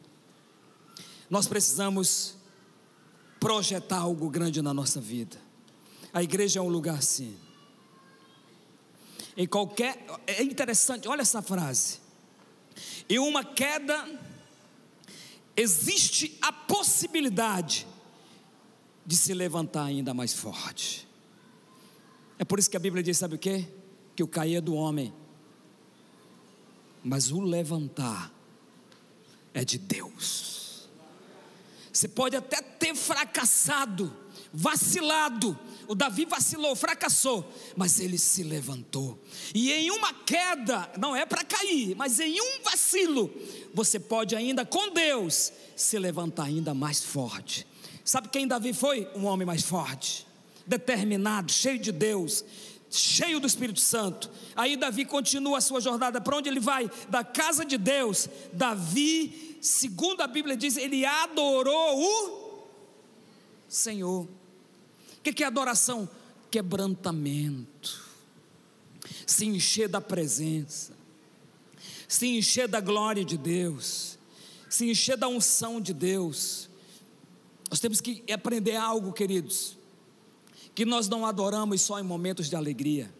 Nós 1.28 1.46
precisamos 1.46 2.34
projetar 3.40 3.98
algo 3.98 4.30
grande 4.30 4.62
na 4.62 4.72
nossa 4.72 5.00
vida. 5.00 5.36
A 6.12 6.22
igreja 6.22 6.60
é 6.60 6.62
um 6.62 6.68
lugar 6.68 6.98
assim. 6.98 7.36
Em 9.36 9.46
qualquer. 9.46 10.04
É 10.26 10.42
interessante, 10.42 11.08
olha 11.08 11.22
essa 11.22 11.42
frase. 11.42 11.98
Em 13.08 13.18
uma 13.18 13.44
queda, 13.44 14.08
existe 15.56 16.36
a 16.40 16.52
possibilidade 16.52 17.86
de 19.04 19.16
se 19.16 19.32
levantar 19.34 19.84
ainda 19.84 20.12
mais 20.12 20.32
forte. 20.32 21.06
É 22.38 22.44
por 22.44 22.58
isso 22.58 22.70
que 22.70 22.76
a 22.76 22.80
Bíblia 22.80 23.02
diz: 23.02 23.18
sabe 23.18 23.36
o 23.36 23.38
que? 23.38 23.66
Que 24.14 24.22
o 24.22 24.28
cair 24.28 24.56
é 24.56 24.60
do 24.60 24.74
homem, 24.74 25.12
mas 27.04 27.30
o 27.30 27.40
levantar 27.40 28.32
é 29.54 29.64
de 29.64 29.78
Deus. 29.78 30.65
Você 31.96 32.08
pode 32.08 32.36
até 32.36 32.60
ter 32.60 32.94
fracassado, 32.94 34.14
vacilado. 34.52 35.58
O 35.88 35.94
Davi 35.94 36.26
vacilou, 36.26 36.76
fracassou, 36.76 37.50
mas 37.74 37.98
ele 37.98 38.18
se 38.18 38.42
levantou. 38.42 39.18
E 39.54 39.72
em 39.72 39.90
uma 39.90 40.12
queda, 40.12 40.90
não 40.98 41.16
é 41.16 41.24
para 41.24 41.42
cair, 41.42 41.96
mas 41.96 42.20
em 42.20 42.38
um 42.38 42.62
vacilo, 42.62 43.34
você 43.72 43.98
pode 43.98 44.36
ainda 44.36 44.62
com 44.66 44.92
Deus 44.92 45.50
se 45.74 45.98
levantar 45.98 46.44
ainda 46.44 46.74
mais 46.74 47.02
forte. 47.02 47.66
Sabe 48.04 48.28
quem 48.28 48.46
Davi 48.46 48.74
foi? 48.74 49.08
Um 49.16 49.24
homem 49.24 49.46
mais 49.46 49.62
forte, 49.62 50.26
determinado, 50.66 51.50
cheio 51.50 51.78
de 51.78 51.92
Deus, 51.92 52.44
cheio 52.90 53.40
do 53.40 53.46
Espírito 53.46 53.80
Santo. 53.80 54.30
Aí 54.54 54.76
Davi 54.76 55.06
continua 55.06 55.58
a 55.58 55.62
sua 55.62 55.80
jornada. 55.80 56.20
Para 56.20 56.36
onde 56.36 56.50
ele 56.50 56.60
vai? 56.60 56.90
Da 57.08 57.24
casa 57.24 57.64
de 57.64 57.78
Deus. 57.78 58.28
Davi 58.52 59.55
segundo 59.66 60.20
a 60.20 60.26
Bíblia 60.26 60.56
diz, 60.56 60.76
ele 60.76 61.04
adorou 61.04 62.00
o 62.00 62.62
Senhor. 63.68 64.28
O 65.18 65.22
que 65.22 65.42
é 65.42 65.46
adoração? 65.46 66.08
Quebrantamento, 66.50 68.04
se 69.26 69.44
encher 69.44 69.88
da 69.88 70.00
presença, 70.00 70.92
se 72.06 72.28
encher 72.28 72.68
da 72.68 72.80
glória 72.80 73.24
de 73.24 73.36
Deus, 73.36 74.16
se 74.70 74.88
encher 74.88 75.16
da 75.16 75.26
unção 75.26 75.80
de 75.80 75.92
Deus. 75.92 76.70
Nós 77.68 77.80
temos 77.80 78.00
que 78.00 78.22
aprender 78.32 78.76
algo, 78.76 79.12
queridos, 79.12 79.76
que 80.74 80.84
nós 80.84 81.08
não 81.08 81.26
adoramos 81.26 81.82
só 81.82 81.98
em 81.98 82.04
momentos 82.04 82.48
de 82.48 82.54
alegria, 82.54 83.12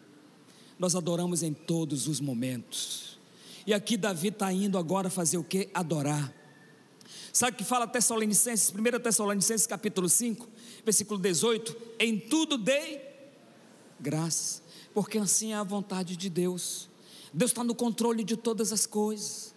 nós 0.78 0.94
adoramos 0.94 1.42
em 1.42 1.52
todos 1.52 2.06
os 2.06 2.20
momentos. 2.20 3.18
E 3.66 3.74
aqui 3.74 3.96
Davi 3.96 4.28
está 4.28 4.52
indo 4.52 4.78
agora 4.78 5.10
fazer 5.10 5.38
o 5.38 5.44
que? 5.44 5.68
Adorar. 5.74 6.35
Sabe 7.36 7.52
o 7.52 7.58
que 7.58 7.64
fala 7.64 7.86
Tessalonicenses, 7.86 8.70
1 8.70 8.98
Tessalonicenses 8.98 9.66
capítulo 9.66 10.08
5, 10.08 10.48
versículo 10.82 11.20
18? 11.20 11.76
Em 11.98 12.18
tudo 12.18 12.56
dei 12.56 12.98
graça, 14.00 14.62
porque 14.94 15.18
assim 15.18 15.52
é 15.52 15.56
a 15.56 15.62
vontade 15.62 16.16
de 16.16 16.30
Deus. 16.30 16.88
Deus 17.34 17.50
está 17.50 17.62
no 17.62 17.74
controle 17.74 18.24
de 18.24 18.38
todas 18.38 18.72
as 18.72 18.86
coisas. 18.86 19.54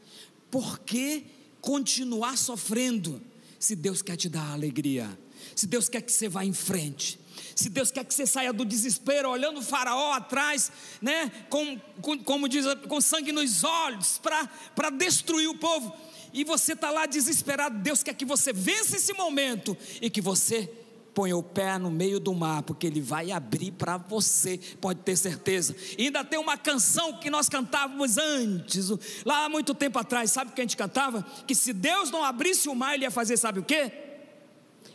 Por 0.52 0.80
que 0.80 1.24
continuar 1.62 2.38
sofrendo 2.38 3.22
se 3.58 3.78
Deus 3.78 4.02
quer 4.02 4.18
te 4.18 4.28
dar 4.28 4.52
alegria? 4.52 5.18
Se 5.56 5.66
Deus 5.66 5.88
quer 5.88 6.02
que 6.02 6.12
você 6.12 6.28
vá 6.28 6.44
em 6.44 6.52
frente? 6.52 7.18
se 7.56 7.70
Deus 7.70 7.92
quer 7.92 8.06
que 8.06 8.14
você 8.14 8.26
saia 8.26 8.54
do 8.54 8.64
desespero, 8.64 9.30
olhando 9.30 9.60
o 9.60 9.64
faraó 9.64 10.14
atrás, 10.14 10.72
né, 11.02 11.30
com, 11.50 11.78
com 12.02 12.18
como 12.24 12.48
diz, 12.48 12.66
com 12.88 13.02
sangue 13.02 13.34
nos 13.34 13.66
olhos, 13.66 14.18
para 14.18 14.90
destruir 14.90 15.50
o 15.50 15.58
povo, 15.58 15.94
e 16.34 16.44
você 16.44 16.74
está 16.74 16.92
lá 16.92 17.06
desesperado, 17.06 17.80
Deus 17.80 18.04
quer 18.04 18.14
que 18.14 18.26
você 18.26 18.54
vença 18.54 18.96
esse 18.98 19.14
momento 19.14 19.76
e 20.02 20.10
que 20.10 20.22
você 20.22 20.72
ponha 21.14 21.36
o 21.36 21.44
pé 21.44 21.78
no 21.78 21.92
meio 21.92 22.20
do 22.20 22.34
mar, 22.34 22.64
porque 22.64 22.88
Ele 22.88 23.02
vai 23.02 23.32
abrir 23.32 23.72
para 23.72 23.98
você, 23.98 24.60
pode 24.80 25.02
ter 25.02 25.18
certeza. 25.18 25.76
E 25.98 26.06
ainda 26.06 26.24
tem 26.24 26.40
uma 26.40 26.58
canção 26.58 27.20
que 27.20 27.30
nós 27.30 27.50
cantávamos 27.50 28.18
antes, 28.18 28.90
lá 29.26 29.46
há 29.46 29.50
muito 29.50 29.74
tempo 29.74 30.00
atrás, 30.00 30.32
sabe 30.32 30.52
o 30.52 30.54
que 30.54 30.62
a 30.62 30.64
gente 30.64 30.78
cantava? 30.78 31.24
Que 31.46 31.56
se 31.56 31.74
Deus 31.74 32.10
não 32.12 32.24
abrisse 32.24 32.70
o 32.70 32.76
mar, 32.76 32.94
Ele 32.94 33.04
ia 33.04 33.12
fazer, 33.12 33.38
sabe 33.38 33.60
o 33.60 33.64
que? 33.64 33.92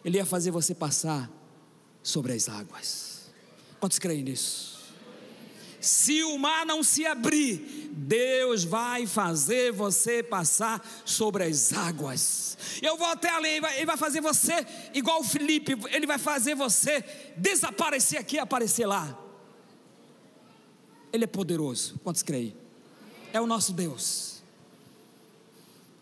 Ele 0.04 0.18
ia 0.18 0.26
fazer 0.26 0.50
você 0.50 0.74
passar 0.74 1.30
sobre 2.02 2.32
as 2.32 2.48
águas. 2.48 3.30
Quantos 3.80 3.98
creem 3.98 4.22
nisso? 4.22 4.73
Se 5.84 6.24
o 6.24 6.38
mar 6.38 6.64
não 6.64 6.82
se 6.82 7.04
abrir, 7.04 7.90
Deus 7.92 8.64
vai 8.64 9.06
fazer 9.06 9.70
você 9.70 10.22
passar 10.22 10.82
sobre 11.04 11.44
as 11.44 11.74
águas. 11.74 12.56
Eu 12.80 12.96
vou 12.96 13.06
até 13.06 13.28
além, 13.28 13.56
ele 13.56 13.84
vai, 13.84 13.96
fazer 13.98 14.22
você 14.22 14.66
igual 14.94 15.20
o 15.20 15.24
Felipe, 15.24 15.76
ele 15.90 16.06
vai 16.06 16.16
fazer 16.16 16.54
você 16.54 17.04
desaparecer 17.36 18.18
aqui 18.18 18.36
e 18.36 18.38
aparecer 18.38 18.86
lá. 18.86 19.18
Ele 21.12 21.24
é 21.24 21.26
poderoso, 21.26 22.00
quantos 22.02 22.22
creem? 22.22 22.56
É 23.30 23.38
o 23.38 23.46
nosso 23.46 23.74
Deus. 23.74 24.42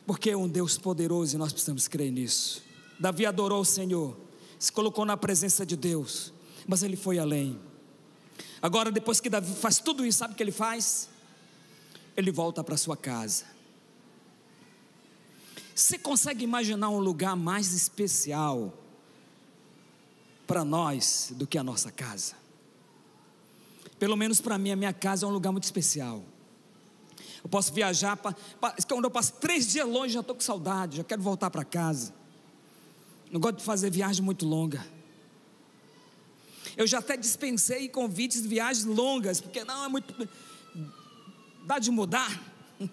Porque 0.06 0.30
é 0.30 0.36
um 0.36 0.48
Deus 0.48 0.78
poderoso 0.78 1.34
e 1.34 1.38
nós 1.38 1.52
precisamos 1.52 1.88
crer 1.88 2.12
nisso. 2.12 2.62
Davi 3.00 3.26
adorou 3.26 3.62
o 3.62 3.64
Senhor, 3.64 4.16
se 4.60 4.70
colocou 4.70 5.04
na 5.04 5.16
presença 5.16 5.66
de 5.66 5.76
Deus, 5.76 6.32
mas 6.68 6.84
ele 6.84 6.96
foi 6.96 7.18
além. 7.18 7.71
Agora, 8.62 8.92
depois 8.92 9.20
que 9.20 9.28
Davi 9.28 9.52
faz 9.56 9.80
tudo 9.80 10.06
isso, 10.06 10.18
sabe 10.18 10.34
o 10.34 10.36
que 10.36 10.42
ele 10.42 10.52
faz? 10.52 11.08
Ele 12.16 12.30
volta 12.30 12.62
para 12.62 12.76
sua 12.76 12.96
casa. 12.96 13.44
Você 15.74 15.98
consegue 15.98 16.44
imaginar 16.44 16.88
um 16.90 17.00
lugar 17.00 17.34
mais 17.34 17.72
especial 17.72 18.72
para 20.46 20.64
nós 20.64 21.32
do 21.34 21.44
que 21.44 21.58
a 21.58 21.64
nossa 21.64 21.90
casa? 21.90 22.34
Pelo 23.98 24.16
menos 24.16 24.40
para 24.40 24.56
mim, 24.58 24.70
a 24.70 24.76
minha 24.76 24.92
casa 24.92 25.26
é 25.26 25.28
um 25.28 25.32
lugar 25.32 25.50
muito 25.50 25.64
especial. 25.64 26.22
Eu 27.42 27.50
posso 27.50 27.72
viajar, 27.72 28.16
pra, 28.16 28.32
pra, 28.60 28.76
quando 28.88 29.04
eu 29.04 29.10
passo 29.10 29.32
três 29.34 29.66
dias 29.66 29.88
longe, 29.88 30.14
já 30.14 30.20
estou 30.20 30.36
com 30.36 30.40
saudade, 30.40 30.98
já 30.98 31.04
quero 31.04 31.20
voltar 31.20 31.50
para 31.50 31.64
casa. 31.64 32.14
Não 33.32 33.40
gosto 33.40 33.56
de 33.56 33.64
fazer 33.64 33.90
viagem 33.90 34.22
muito 34.22 34.46
longa. 34.46 34.86
Eu 36.76 36.86
já 36.86 36.98
até 36.98 37.16
dispensei 37.16 37.88
convites 37.88 38.42
de 38.42 38.48
viagens 38.48 38.84
longas, 38.84 39.40
porque 39.40 39.64
não 39.64 39.84
é 39.84 39.88
muito. 39.88 40.28
dá 41.66 41.78
de 41.78 41.90
mudar. 41.90 42.40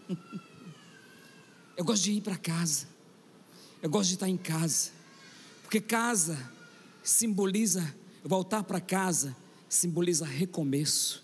Eu 1.78 1.86
gosto 1.86 2.04
de 2.04 2.12
ir 2.12 2.22
para 2.22 2.36
casa. 2.36 2.88
Eu 3.82 3.90
gosto 3.90 4.10
de 4.10 4.16
estar 4.16 4.28
em 4.28 4.36
casa. 4.36 4.92
Porque 5.64 5.80
casa 5.80 6.38
simboliza, 7.02 7.96
voltar 8.22 8.64
para 8.64 8.82
casa, 8.82 9.34
simboliza 9.70 10.26
recomeço. 10.26 11.24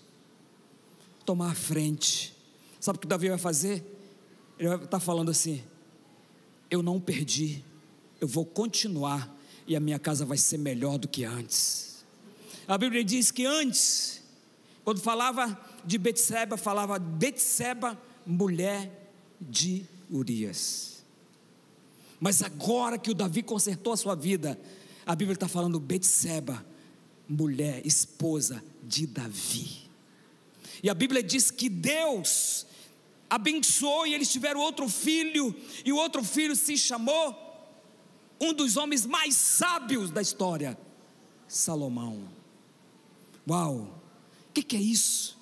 Tomar 1.26 1.50
a 1.50 1.54
frente. 1.54 2.34
Sabe 2.80 2.96
o 2.96 3.00
que 3.00 3.06
Davi 3.06 3.28
vai 3.28 3.36
fazer? 3.36 3.84
Ele 4.58 4.68
vai 4.68 4.82
estar 4.82 5.00
falando 5.00 5.30
assim: 5.30 5.62
Eu 6.70 6.82
não 6.82 6.98
perdi, 7.00 7.62
eu 8.20 8.28
vou 8.28 8.46
continuar 8.46 9.34
e 9.66 9.76
a 9.76 9.80
minha 9.80 9.98
casa 9.98 10.24
vai 10.24 10.38
ser 10.38 10.58
melhor 10.58 10.96
do 10.96 11.08
que 11.08 11.24
antes. 11.24 11.95
A 12.68 12.76
Bíblia 12.76 13.04
diz 13.04 13.30
que 13.30 13.46
antes, 13.46 14.22
quando 14.84 15.00
falava 15.00 15.58
de 15.84 15.98
Betseba, 15.98 16.56
falava 16.56 16.98
Betseba, 16.98 18.00
mulher 18.26 19.10
de 19.40 19.84
Urias. 20.10 21.04
Mas 22.18 22.42
agora 22.42 22.98
que 22.98 23.10
o 23.10 23.14
Davi 23.14 23.42
consertou 23.42 23.92
a 23.92 23.96
sua 23.96 24.14
vida, 24.14 24.58
a 25.04 25.14
Bíblia 25.14 25.34
está 25.34 25.46
falando 25.46 25.78
Betseba, 25.78 26.64
mulher, 27.28 27.86
esposa 27.86 28.62
de 28.82 29.06
Davi. 29.06 29.88
E 30.82 30.90
a 30.90 30.94
Bíblia 30.94 31.22
diz 31.22 31.50
que 31.50 31.68
Deus 31.68 32.66
abençoou 33.28 34.06
e 34.06 34.14
eles 34.14 34.30
tiveram 34.30 34.60
outro 34.60 34.88
filho, 34.88 35.54
e 35.84 35.92
o 35.92 35.96
outro 35.96 36.22
filho 36.24 36.56
se 36.56 36.76
chamou 36.76 37.44
um 38.40 38.52
dos 38.52 38.76
homens 38.76 39.06
mais 39.06 39.34
sábios 39.34 40.10
da 40.10 40.20
história, 40.20 40.78
Salomão. 41.48 42.28
Uau! 43.48 44.02
O 44.48 44.52
que, 44.52 44.62
que, 44.62 44.76
é 44.76 44.80
isso? 44.80 45.38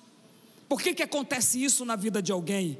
Por 0.67 0.81
que, 0.81 0.93
que 0.93 1.03
acontece 1.03 1.63
isso 1.63 1.85
na 1.85 1.95
vida 1.95 2.21
de 2.21 2.31
alguém? 2.31 2.77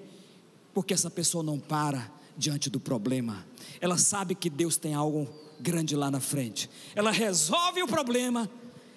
Porque 0.74 0.94
essa 0.94 1.10
pessoa 1.10 1.44
não 1.44 1.60
para 1.60 2.12
diante 2.38 2.70
do 2.70 2.80
problema, 2.80 3.46
ela 3.80 3.98
sabe 3.98 4.36
que 4.36 4.50
Deus 4.50 4.76
tem 4.76 4.94
algo 4.94 5.28
grande 5.60 5.96
lá 5.96 6.12
na 6.12 6.20
frente, 6.20 6.70
ela 6.94 7.12
resolve 7.12 7.82
o 7.82 7.88
problema 7.88 8.50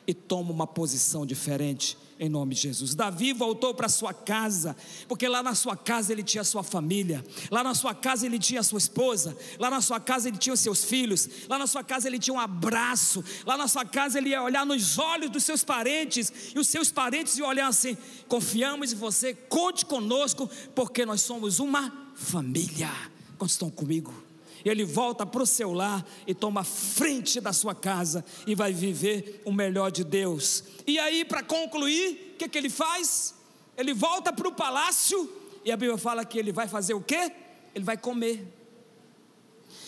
e 0.06 0.12
toma 0.12 0.50
uma 0.50 0.66
posição 0.66 1.24
diferente 1.24 1.96
em 2.18 2.28
nome 2.28 2.54
de 2.54 2.62
Jesus. 2.62 2.94
Davi 2.94 3.32
voltou 3.32 3.74
para 3.74 3.88
sua 3.88 4.12
casa, 4.12 4.76
porque 5.06 5.28
lá 5.28 5.42
na 5.42 5.54
sua 5.54 5.76
casa 5.76 6.12
ele 6.12 6.22
tinha 6.22 6.42
sua 6.44 6.62
família, 6.62 7.24
lá 7.50 7.62
na 7.62 7.74
sua 7.74 7.94
casa 7.94 8.26
ele 8.26 8.38
tinha 8.38 8.62
sua 8.62 8.78
esposa, 8.78 9.36
lá 9.58 9.70
na 9.70 9.80
sua 9.80 10.00
casa 10.00 10.28
ele 10.28 10.36
tinha 10.36 10.52
os 10.52 10.60
seus 10.60 10.84
filhos, 10.84 11.28
lá 11.48 11.58
na 11.58 11.66
sua 11.66 11.84
casa 11.84 12.08
ele 12.08 12.18
tinha 12.18 12.34
um 12.34 12.40
abraço, 12.40 13.24
lá 13.46 13.56
na 13.56 13.68
sua 13.68 13.84
casa 13.84 14.18
ele 14.18 14.30
ia 14.30 14.42
olhar 14.42 14.66
nos 14.66 14.98
olhos 14.98 15.30
dos 15.30 15.44
seus 15.44 15.62
parentes, 15.62 16.32
e 16.54 16.58
os 16.58 16.68
seus 16.68 16.90
parentes 16.90 17.38
iam 17.38 17.48
olhar 17.48 17.68
assim: 17.68 17.96
confiamos 18.26 18.92
em 18.92 18.96
você, 18.96 19.34
conte 19.34 19.86
conosco, 19.86 20.50
porque 20.74 21.06
nós 21.06 21.20
somos 21.20 21.60
uma 21.60 22.10
família. 22.14 22.90
Quantos 23.36 23.54
estão 23.54 23.70
comigo? 23.70 24.27
Ele 24.64 24.84
volta 24.84 25.24
para 25.26 25.42
o 25.42 25.46
seu 25.46 25.72
lar 25.72 26.06
e 26.26 26.34
toma 26.34 26.64
frente 26.64 27.40
da 27.40 27.52
sua 27.52 27.74
casa 27.74 28.24
e 28.46 28.54
vai 28.54 28.72
viver 28.72 29.42
o 29.44 29.52
melhor 29.52 29.90
de 29.90 30.04
Deus. 30.04 30.64
E 30.86 30.98
aí, 30.98 31.24
para 31.24 31.42
concluir, 31.42 32.32
o 32.34 32.36
que, 32.38 32.48
que 32.48 32.58
ele 32.58 32.70
faz? 32.70 33.34
Ele 33.76 33.94
volta 33.94 34.32
para 34.32 34.48
o 34.48 34.52
palácio 34.52 35.30
e 35.64 35.70
a 35.70 35.76
Bíblia 35.76 35.98
fala 35.98 36.24
que 36.24 36.38
ele 36.38 36.52
vai 36.52 36.66
fazer 36.66 36.94
o 36.94 37.00
quê? 37.00 37.32
Ele 37.74 37.84
vai 37.84 37.96
comer. 37.96 38.46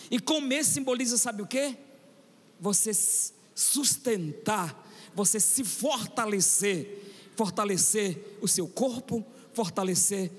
E 0.09 0.19
comer 0.19 0.63
simboliza, 0.63 1.17
sabe 1.17 1.41
o 1.41 1.47
quê? 1.47 1.75
Você 2.59 2.91
sustentar, 3.55 4.87
você 5.13 5.39
se 5.39 5.63
fortalecer, 5.63 7.01
fortalecer 7.35 8.37
o 8.41 8.47
seu 8.47 8.67
corpo, 8.67 9.25
fortalecer 9.53 10.31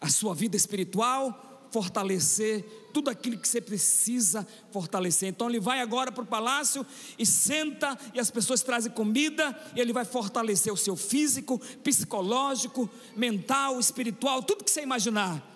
a 0.00 0.08
sua 0.08 0.34
vida 0.34 0.56
espiritual, 0.56 1.49
fortalecer 1.70 2.64
tudo 2.92 3.08
aquilo 3.08 3.38
que 3.38 3.48
você 3.48 3.60
precisa 3.60 4.46
fortalecer. 4.72 5.28
Então 5.28 5.48
ele 5.48 5.60
vai 5.60 5.80
agora 5.80 6.10
para 6.10 6.22
o 6.22 6.26
palácio 6.26 6.84
e 7.18 7.24
senta, 7.24 7.96
e 8.12 8.20
as 8.20 8.30
pessoas 8.30 8.62
trazem 8.62 8.92
comida, 8.92 9.56
e 9.74 9.80
ele 9.80 9.92
vai 9.92 10.04
fortalecer 10.04 10.72
o 10.72 10.76
seu 10.76 10.96
físico, 10.96 11.58
psicológico, 11.82 12.90
mental, 13.16 13.78
espiritual, 13.78 14.42
tudo 14.42 14.64
que 14.64 14.70
você 14.70 14.82
imaginar. 14.82 15.46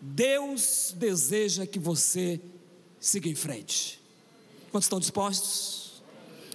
Deus 0.00 0.94
deseja 0.96 1.64
que 1.66 1.78
você 1.78 2.40
siga 2.98 3.28
em 3.28 3.34
frente. 3.34 4.00
Quantos 4.70 4.86
estão 4.86 4.98
dispostos? 4.98 6.02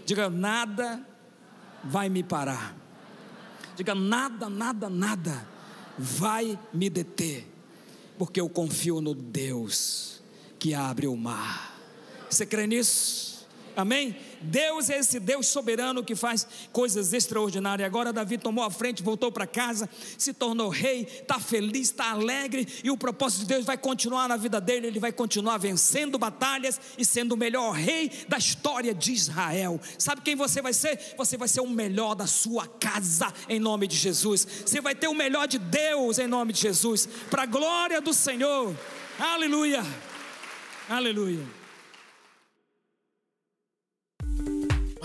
Diga, 0.06 0.30
nada 0.30 1.06
vai 1.84 2.10
me 2.10 2.24
parar. 2.24 2.76
Diga, 3.76 3.94
nada, 3.96 4.50
nada, 4.50 4.90
nada 4.90 5.48
vai 5.98 6.60
me 6.74 6.90
deter 6.90 7.57
porque 8.18 8.42
eu 8.42 8.50
confio 8.50 9.00
no 9.02 9.14
Deus 9.14 10.22
que 10.58 10.74
abre 10.74 11.08
o 11.08 11.16
mar. 11.16 11.80
Você 12.30 12.46
crê 12.46 12.68
nisso? 12.68 13.37
Amém? 13.78 14.16
Deus 14.42 14.90
é 14.90 14.98
esse 14.98 15.20
Deus 15.20 15.46
soberano 15.46 16.04
que 16.04 16.16
faz 16.16 16.48
coisas 16.74 17.14
extraordinárias. 17.14 17.86
Agora 17.86 18.12
Davi 18.12 18.36
tomou 18.36 18.64
a 18.64 18.72
frente, 18.72 19.04
voltou 19.04 19.32
para 19.32 19.46
casa, 19.46 19.88
se 20.18 20.34
tornou 20.34 20.70
rei, 20.70 21.04
está 21.04 21.40
feliz, 21.40 21.90
está 21.92 22.10
alegre, 22.10 22.68
e 22.84 22.90
o 22.90 22.98
propósito 22.98 23.42
de 23.42 23.46
Deus 23.46 23.66
vai 23.66 23.78
continuar 23.78 24.28
na 24.28 24.36
vida 24.36 24.60
dele, 24.60 24.88
ele 24.88 25.00
vai 25.00 25.12
continuar 25.12 25.60
vencendo 25.60 26.18
batalhas 26.18 26.82
e 26.98 27.06
sendo 27.06 27.34
o 27.34 27.38
melhor 27.38 27.72
rei 27.72 28.10
da 28.28 28.40
história 28.40 28.96
de 28.96 29.14
Israel. 29.14 29.80
Sabe 30.00 30.22
quem 30.22 30.36
você 30.36 30.60
vai 30.60 30.74
ser? 30.74 31.14
Você 31.16 31.38
vai 31.38 31.48
ser 31.48 31.62
o 31.62 31.70
melhor 31.70 32.16
da 32.16 32.26
sua 32.26 32.66
casa, 32.66 33.32
em 33.48 33.60
nome 33.60 33.86
de 33.86 33.96
Jesus. 33.96 34.48
Você 34.66 34.82
vai 34.82 34.96
ter 34.96 35.08
o 35.08 35.14
melhor 35.14 35.48
de 35.48 35.60
Deus, 35.60 36.18
em 36.18 36.26
nome 36.26 36.52
de 36.52 36.62
Jesus, 36.62 37.08
para 37.30 37.44
a 37.44 37.46
glória 37.46 38.02
do 38.02 38.12
Senhor. 38.12 38.76
Aleluia. 39.20 39.86
Aleluia. 40.90 41.67